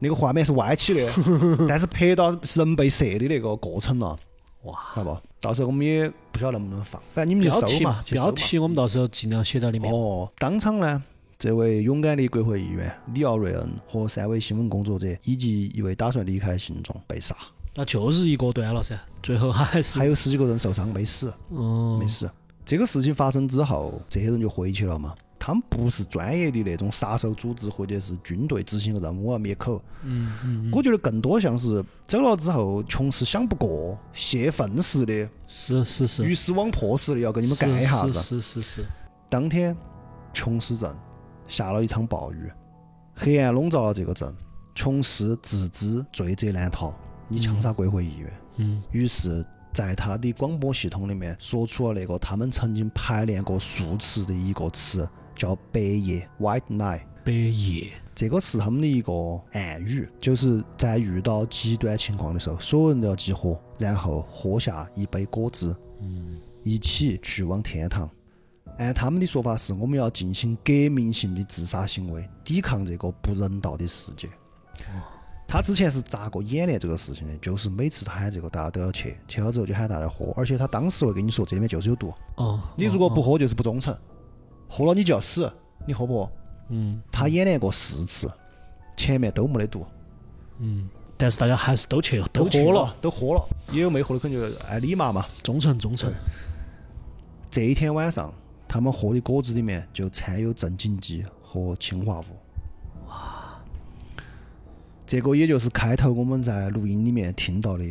[0.00, 1.08] 那个画面是歪起的，
[1.68, 4.18] 但是拍到人被射的那个过程了，
[4.64, 5.16] 哇，好不？
[5.40, 9.92] 到时候我们也不晓得能不能放，反正你们就标题搜嘛，去搜嘛标题我们到时候尽量写到里面。
[9.92, 11.02] 哦，当场呢，
[11.38, 17.34] 这位勇敢的国会议员里奥瑞恩和三位新闻工作者以及一位打算离开的信众被杀，
[17.74, 22.30] 那就是一个端了噻，最后还是还有十几个人受伤没死，嗯没死。
[22.66, 25.14] 这个事情发生之后，这些人就回去了嘛。
[25.40, 38.12] 他们不是专业的那种杀手组织或者是军队执行的任务要灭口，嗯嗯，我觉得更多像是走了之后穷是想不过，泄愤似的，是是是，鱼死网破似的要跟你们干一下子。
[38.12, 38.86] 是是是是，
[39.30, 39.74] 当天，
[40.34, 40.94] 琼斯镇
[41.48, 42.52] 下了一场暴雨，
[43.14, 44.32] 黑暗笼罩了这个镇。
[44.72, 46.94] 琼斯自知罪责难逃，
[47.28, 48.82] 你枪杀国会议员，嗯。
[48.92, 55.06] 于是在他的广播系统里面说出了那个他们曾经排练过数次的一个词，
[55.40, 57.00] 叫“白夜 （White Night）”。
[57.24, 59.12] 白夜，这个是他们的一个
[59.52, 68.08] 暗语，就是在遇到极端情况的时候，所有人都要集合，然后喝下一杯果汁，嗯一起去往天堂。
[68.76, 74.28] 按他们的说法是，我们要进行革命性的自杀行为，抵抗这个不人道的世界。
[75.48, 77.36] 他之前是咋个演练这个事情的？
[77.38, 83.92] 就是每次他喊这个，大家都要去，去了之后就喊大家喝，而且他当时会跟你说这里面就是有毒，哦，你如果不哦，喝就是不忠诚，
[84.70, 85.52] 喝了你就要死，
[85.84, 86.32] 你喝不喝？
[86.72, 88.30] 嗯他演练过四次，
[88.96, 89.84] 前面都没得毒。
[90.60, 95.26] 嗯，但是大家还是都去都喝了，，都喝了，也有没喝的，可能就爱你妈嘛。
[95.42, 96.12] 忠诚忠诚，
[97.50, 98.32] 这一天晚上，
[98.68, 102.24] 他们喝的果汁里面就掺有镇静剂和氰化物。
[103.08, 103.60] 哇
[105.04, 107.84] 这个也就是开头我们在录音里面听到的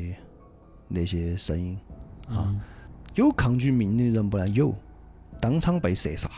[0.87, 1.77] 那些声音
[2.29, 2.55] 啊。
[3.15, 4.53] 有抗拒命令的人不能？
[4.53, 4.73] 有，
[5.41, 6.31] 当场被射杀。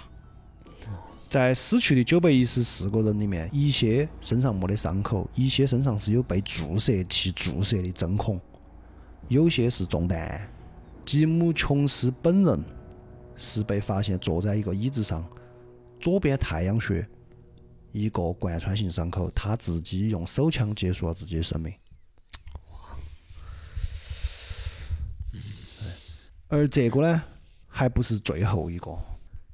[1.32, 8.38] 在死去的九百一十四个人里面，一些身上没得伤口，一些身上是有被注射器注射的针孔，
[9.30, 10.46] 有些是中弹。
[11.06, 12.62] 吉姆·琼斯本人
[13.38, 15.26] 是被发现坐在一个椅子上，
[16.02, 17.08] 左边太阳穴
[17.94, 21.74] 一个贯穿性伤口，他自己用手枪结束了自己的生命。
[26.50, 27.24] 而这个呢，
[27.70, 28.92] 还不是最后一个，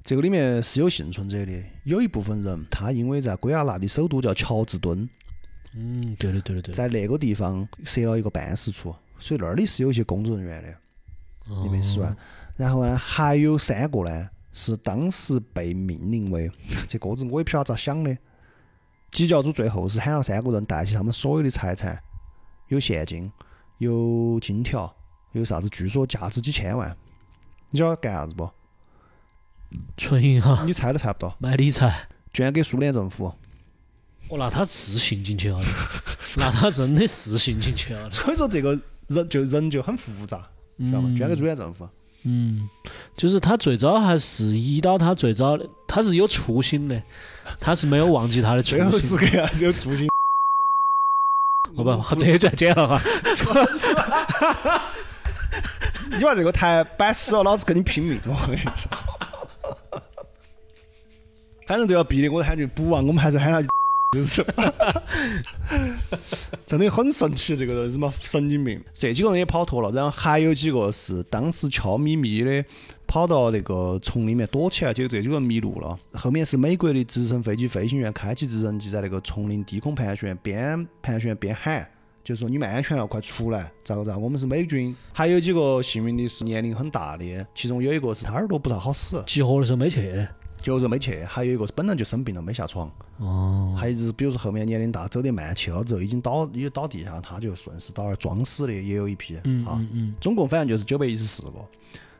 [0.08, 5.06] 这个里面是有幸存者的，有一部分人他因为在圭亚那的首都叫乔治敦，
[5.74, 10.74] 嗯，对的对的对，在那个地方设了一个办事处，所以那里是有一些工作人员的。
[11.62, 12.16] 你没死完。
[12.56, 16.50] 然后呢，还有三个呢是当时被命令为
[16.88, 18.16] 这个子我也不晓得咋想的。
[19.10, 22.02] 基教主最后是喊了三个人带起他们所有的财产，
[22.68, 23.30] 有现金，
[23.76, 24.90] 有金条，
[25.32, 25.68] 有啥子？
[25.68, 26.96] 据说价值几千万。
[27.68, 28.48] 你知道干啥子不？
[29.96, 33.26] 存银行你猜都猜不到，买理财，捐给苏联政府。
[34.28, 35.68] 哦，那他是信进去了的，
[36.36, 40.42] 那他真的是信进去了，所以说这个人就人就很复杂，
[40.78, 41.14] 知道吗？
[41.16, 41.88] 捐给苏联政府。
[42.24, 42.68] 嗯，
[43.16, 47.02] 就是他最早还是依到他最早的，他是有初心的，
[47.60, 49.18] 他是没有忘记他的初最后时心。
[49.18, 50.08] 刻还是有初心。
[51.76, 53.00] 哦不，这一段剪了哈。
[56.10, 58.20] 你把这个台摆死了，老子跟你拼命！
[58.26, 58.90] 我跟你说，
[61.66, 63.62] 反正都要逼的，我喊句不啊，我们还是喊他
[64.14, 64.42] 就是，
[66.64, 68.82] 真的很神奇，这个人是嘛神经病。
[68.94, 72.64] 这几个人也跑脱了，然后还有几个是当时悄咪咪的
[73.06, 75.98] 跑到那个丛里面躲起来，结果这几个人迷路了。
[76.14, 81.86] 后面是美国的直升飞机飞行员开起直升机在那个丛林低空盘旋，边盘旋边喊。
[82.28, 84.18] 就是说你们安全了，快出来，咋个咋？
[84.18, 87.24] 我们是美军，还有几个幸运的是年龄很大的，
[87.54, 90.28] 其中有一个是他耳朵不咋好使，集合的时候没去。
[90.60, 99.76] 就是没去，还有一个是本来就生病了没下床，哦，还有就是比如说后面年龄大走得慢，去了之后已经倒已经倒地下，他就顺势倒那儿装死的也有一批嗯啊。
[99.78, 101.52] 嗯嗯，总共反正就是九百一十四个。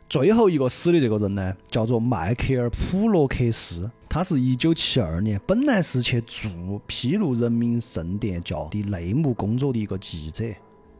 [0.08, 6.50] 最后一个死的这个人呢，叫做迈克尔·普洛克斯，他是一九七二年，本来是去做
[6.86, 10.44] 披露人民圣殿教的内幕工作的一个记者，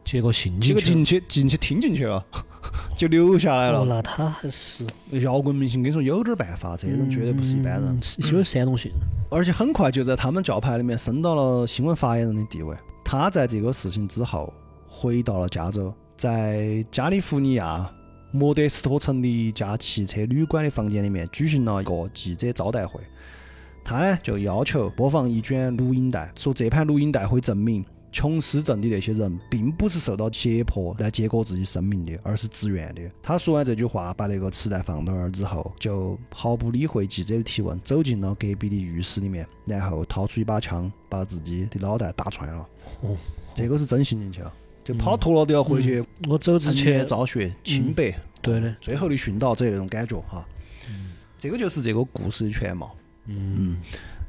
[0.05, 1.23] 结果信结果进去。
[1.29, 2.25] 进去听进去了，
[2.99, 3.97] 就留下来哦，了。
[3.97, 4.85] 那他还是
[5.23, 8.93] 摇滚明星跟你说有点办法，这人绝对不是一般人嗯，是有煽动性。
[9.31, 12.77] 而且很快就在他们教派里面升到了新闻发言人的地位。
[13.05, 14.53] 他在这个事情之后
[14.87, 17.91] 回到了加州，在加利福尼亚
[18.31, 23.01] 莫德斯托城的一家汽车旅馆的房间里面举行了一个记者招待会。
[23.85, 33.03] 他呢就要求播放一卷录音带，说这盘录音带会证明琼斯镇的那些人并不是受到胁迫来结果自己生命的，而是自愿的。
[33.23, 42.69] 他说完这句话，把那个磁带放到那儿之后，就毫不理会记者的提问，走进了隔壁的浴室里面，然后掏出一把枪，把自己的脑袋打穿了。
[43.03, 43.17] 哦，
[43.55, 44.53] 这个是真信进去了，
[44.89, 48.19] 就跑脱了都要回去我走之前，昭雪、清白。
[48.41, 50.43] 对的，最后的殉道者那种感觉哈。
[51.37, 52.97] 这个就是这个故事的全貌。
[53.27, 53.77] 嗯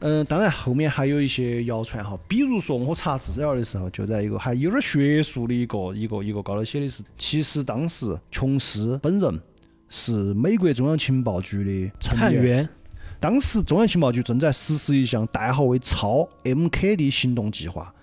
[0.01, 9.41] 嗯，当然后面还有一些谣传哈，比如说我查资料的时候，就在一个还有点学术的一个一个一个高头写的是，其实当时琼斯本人
[9.88, 12.70] 是美国中央情报局的成员，探员，
[13.22, 17.93] 当时中央情报局正在实施一项代号为“超 MK” 的行动计划，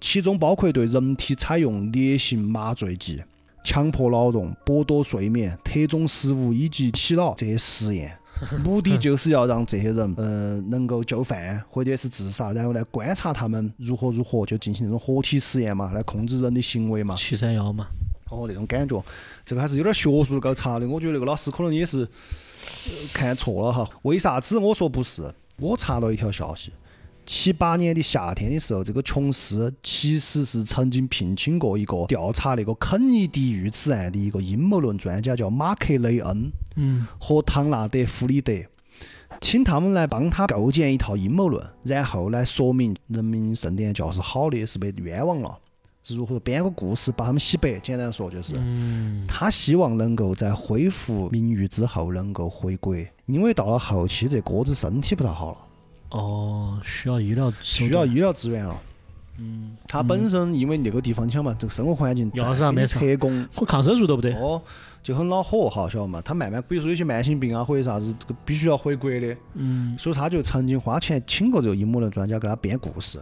[0.00, 3.22] 其中包括对人体采用烈性麻醉剂、
[3.64, 8.16] 强迫劳动、剥夺睡眠、特种食物以及洗脑这些实验。
[8.64, 17.14] 目的就是要让这些人，呃，能够就范或者是自杀，然后来观察他们如何如何，就进行这种活体实验嘛，来控制人的行为嘛。
[17.16, 17.88] 七三幺嘛，
[18.30, 19.04] 哦，那种感觉，
[19.44, 20.88] 这个还是有点学术的搞查的。
[20.88, 22.08] 我觉得那个老师可能也是、呃
[23.12, 23.86] 看错了哈。
[24.02, 25.30] 为啥子我说不是？
[25.58, 26.72] 我查到一条消息，
[27.32, 36.50] 七八年的夏天的时候，这个琼斯其实是曾经聘请过一个调查那个肯尼迪遇刺案的一个阴谋论专家，叫马克雷恩。
[36.74, 37.06] 嗯。
[37.20, 38.52] 和唐纳德·弗里德。
[39.40, 45.56] 请他们来帮他构建一套阴谋论，然后来说明人民圣殿教是好的，是被冤枉了，
[46.02, 47.78] 是如何编个故事把他们洗白。
[47.78, 49.24] 简单说就是，嗯。
[49.28, 55.58] 他希望能够在恢复名誉之后能够回国，因为到了后期这哥子身体不太好了，
[56.10, 58.80] 哦，需要医疗需要医疗资源了。
[59.38, 63.46] 嗯，他本身因为那个地方你想嘛，这个生活环境要再给你啥没啥特工。
[63.56, 64.60] 我抗生素都不得，哦，
[65.02, 66.20] 就很恼火哈，晓得嘛？
[66.20, 69.96] 他慢慢，比如说有些慢性病啊或者啥子，这个必须要回国的，嗯。
[69.98, 73.18] 所以他就曾经花钱请过这个阴谋论专家给他编故事。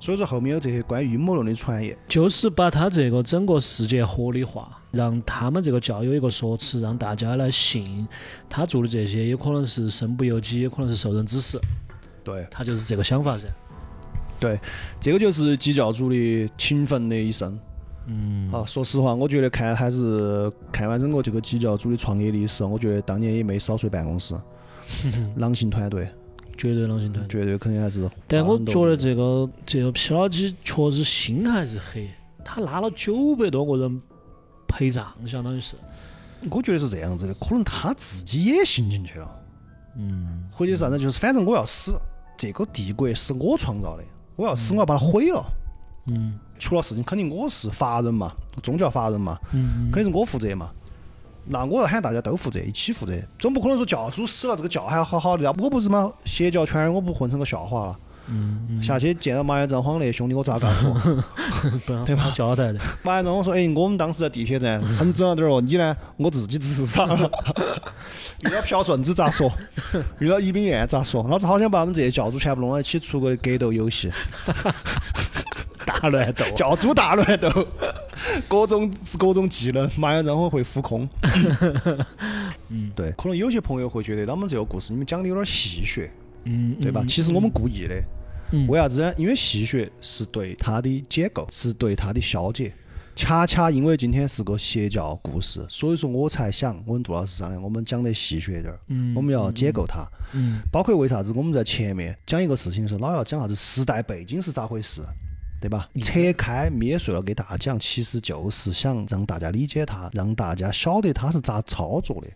[0.00, 8.06] 所以说后面有这些关于阴谋论的传言，就是把他这个整个事件合理化，让他们这个教有一个说辞，让大家来信。
[8.48, 11.60] 他做的这些，有可能是身不由己，也可能是受人指使，
[12.28, 12.46] 对。
[12.50, 13.46] 他就是这个想法噻。
[14.38, 14.60] 对，
[15.00, 17.58] 这个就是基教主的勤奋的一生。
[18.06, 24.34] 嗯，啊，说实话，我觉得看还是看完整个这个基教主的创业历史，我觉得当年也没少睡办公室，
[25.36, 26.08] 狼性团队。
[26.56, 27.40] 绝对狼性团队。
[27.40, 32.08] 绝对肯定还是但我觉得这个这个皮老基确实心还是黑，
[32.44, 34.02] 他拉了九百多个人
[34.66, 35.74] 陪葬，相当于是。
[36.50, 39.28] 我觉得是这样子的，可能他自己也信进去了，
[39.96, 42.00] 嗯，或者啥子，就是反正我要死，
[42.38, 44.04] 这个帝国是我创造的，
[44.36, 45.44] 我要死，我要把它毁了。
[46.06, 48.32] 嗯出了事情，肯定我是法人嘛，
[48.62, 50.70] 宗教法人嘛，嗯肯定是我负责嘛。
[51.44, 56.12] 那我要喊大家都负责，一起负责，总不可能说教主死了，这个教还要好好的，我不是嘛？
[56.24, 57.98] 邪教圈儿我不混成个笑话了。
[58.30, 60.94] 嗯下去见到麻原彰晃那兄弟，我咋干说？
[61.64, 62.78] 嗯，不让对吧他交代的。
[63.02, 65.96] 麻原彰晃说：“哎，我们当时在地铁站 很整了点儿哦，你呢？
[66.16, 67.30] 我自己自杀了。
[68.44, 69.50] 遇到朴顺子咋说？
[70.20, 71.26] 遇到宜宾院咋说？
[71.28, 74.12] 老子好想把我们这些教主全部弄到一起，出个格斗游戏，
[75.84, 77.66] 大乱斗，教主大乱斗，
[78.46, 81.08] 各种各种技能，麻原彰晃会浮空。
[82.68, 86.08] 嗯，对，可能有些朋友会觉得，他们这个故事你们讲的有点戏谑，
[86.44, 87.02] 嗯，对吧？
[87.08, 87.94] 其实我们故意的。
[87.96, 88.04] 嗯
[88.68, 89.12] 为啥子呢？
[89.16, 92.72] 因为戏谑是对它的解构，是对它的消解。
[93.14, 100.06] 恰恰因为今天是个邪教故事，所以说我才想，我跟杜老师商量，我们讲得戏谑点儿，嗯我们要解构它。
[100.32, 105.00] 嗯包括为啥子我们在前面讲一个事情的时候，老要讲啥子时代背景是咋回事，
[105.60, 105.88] 对吧？
[106.00, 112.28] 拆开灭碎了给大家讲，其实就是想让大家理解它，让大家晓得它是咋操作的。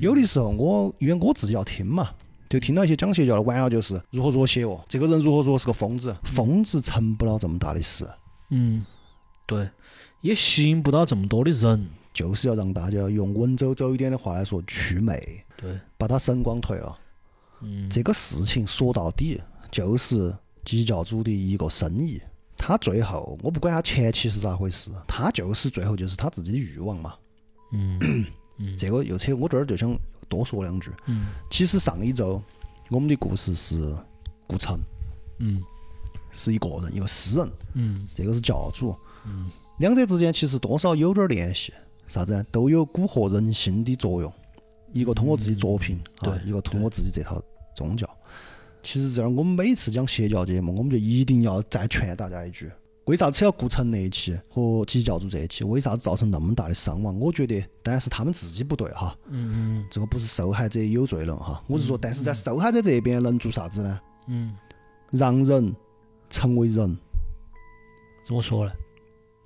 [0.00, 2.10] 有的时候我因为我自己要听嘛。
[2.54, 8.08] 就听到一些讲邪教的，完了就是如何如何邪恶，这个人如何如何是个疯子，疯子成不了这么大的事。
[8.50, 8.86] 嗯
[9.44, 9.68] 对，
[10.20, 11.88] 也吸引不到这么多的人。
[12.12, 16.94] 就是要让大家用文绉绉一点的话来说，祛魅，对，把他神光退了。
[17.60, 20.32] 嗯，这个事情说到底就是
[20.64, 22.22] 基教主的一个生意。
[22.56, 27.14] 他最后，我不管他前期是咋回事，他就是最后就是他自己的欲望嘛。
[27.72, 27.98] 嗯
[28.78, 29.92] 这个又扯，我这儿就想
[30.28, 30.90] 多说两句。
[31.06, 32.42] 嗯其实上一周
[32.90, 33.94] 我们的故事是
[34.46, 34.78] 顾城，
[35.38, 35.62] 嗯
[36.32, 38.94] 是一个人，一个诗人，嗯这个是教主。
[39.26, 41.72] 嗯两者之间其实多少有点儿联系，
[42.06, 42.44] 啥子呢？
[42.52, 44.32] 都有蛊惑人心的作用。
[44.92, 47.42] 一个通过自己作品，啊对，一个通过自己这套
[47.74, 48.08] 宗教。
[48.84, 52.70] 其实这儿我们每次讲邪教节目，我们就一定要再劝大家一句：
[53.04, 55.62] 为啥子要顾城那一期和基教主这一期？
[55.62, 57.18] 为啥子造成那么大的伤亡？
[57.18, 61.62] 我觉得当然是他们自己不对哈，嗯嗯这个不是受害者有罪论哈。
[61.66, 64.00] 我是说，但是在受害者这边能做啥子呢？
[64.28, 64.56] 嗯，
[65.10, 65.74] 让人
[66.30, 66.96] 成为人。
[68.24, 68.72] 怎么说呢？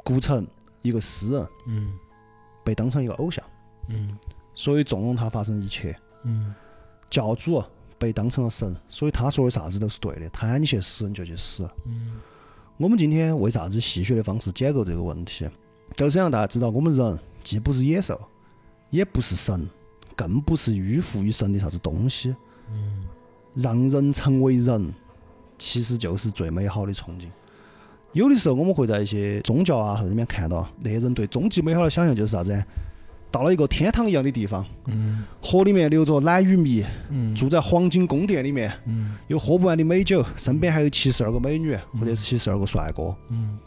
[0.05, 0.47] 顾城
[0.83, 1.93] 一个诗人嗯
[2.63, 3.45] 被当成一个偶像，
[3.89, 4.17] 嗯
[4.55, 5.95] 所以纵容他发生一切。
[6.23, 6.55] 嗯
[7.11, 11.69] 教主啊被当成了神，所以他说的啥子都是对的，他喊你去死你就去死。
[11.87, 12.21] 嗯
[12.79, 15.45] 我们今天为啥子戏谑的方式解构这个问题，
[15.97, 18.17] 就是让大家知道，我们人既不是野兽，
[18.91, 19.69] 也不是神，
[20.15, 22.35] 更不是迂腐于神的啥子东西。
[22.71, 23.05] 嗯
[23.55, 24.95] 让人成为人，
[25.59, 27.27] 其实就是最美好的憧憬。
[28.13, 32.65] 有的时候我们会在一些宗教啊啥子里面看到，那些人对终极美好的想象就是啥子？
[33.31, 35.25] 到了一个天堂一样的地方，嗯。
[35.43, 37.35] 河里面流着奶与蜜，嗯。
[37.35, 39.17] 住在黄金宫殿里面，嗯。
[39.27, 43.15] 有喝不完的美酒，身边还有七十二个美女或者是七十二个帅哥。
[43.31, 43.59] 嗯。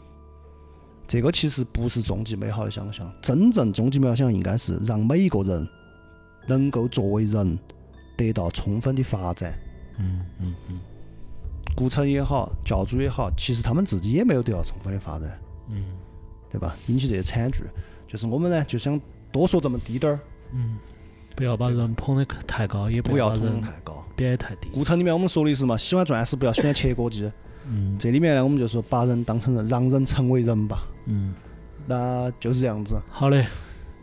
[1.06, 5.68] 这个其实不是终极美好的想象，真正终极美好想象应该是让每一个人
[6.48, 7.58] 能够作为人
[8.16, 9.52] 得到充分的发展。
[9.98, 10.80] 嗯嗯嗯。
[11.76, 15.38] 顾城也好，教主也好，其实他们自己也没有得到充分的发展，
[15.68, 15.84] 嗯。
[16.50, 16.76] 对吧？
[16.86, 17.64] 引起这些惨剧，
[18.06, 19.00] 就是我们呢就想
[19.32, 20.20] 多说这么滴点儿，
[20.52, 20.76] 嗯，
[21.34, 24.04] 不要把人捧得太高，也不要捧把人得太高。
[24.14, 24.68] 贬得太低。
[24.72, 27.30] 顾城里面我们说的是嘛，喜欢钻石不要喜欢切割机。
[27.66, 30.84] 嗯这里面呢，我们就说把人当成人，让人成为人吧。
[31.06, 31.34] 嗯，
[31.86, 33.46] 那就是这样子，好嘞，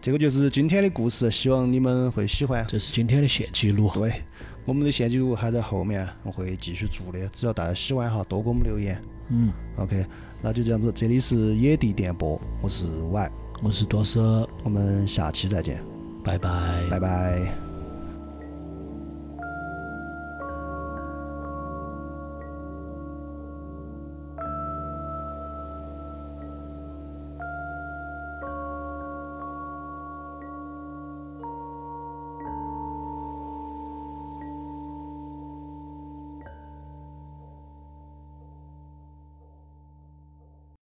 [0.02, 2.66] 这个就是今天的故事，希望你们会喜欢。
[2.68, 3.92] 这是今天的现记录。
[3.94, 4.24] 对，
[4.66, 9.00] 我们的现记录还在后面，我会继续做的，只要大家喜欢哈，多给我们留言。
[9.30, 10.06] 嗯，OK，
[10.42, 13.32] 那就这样子，这里是野地电波，我是 Y，
[13.62, 14.20] 我是多斯，
[14.64, 15.84] 我们下期再见，
[16.24, 16.88] 拜拜。
[16.90, 17.69] 拜拜。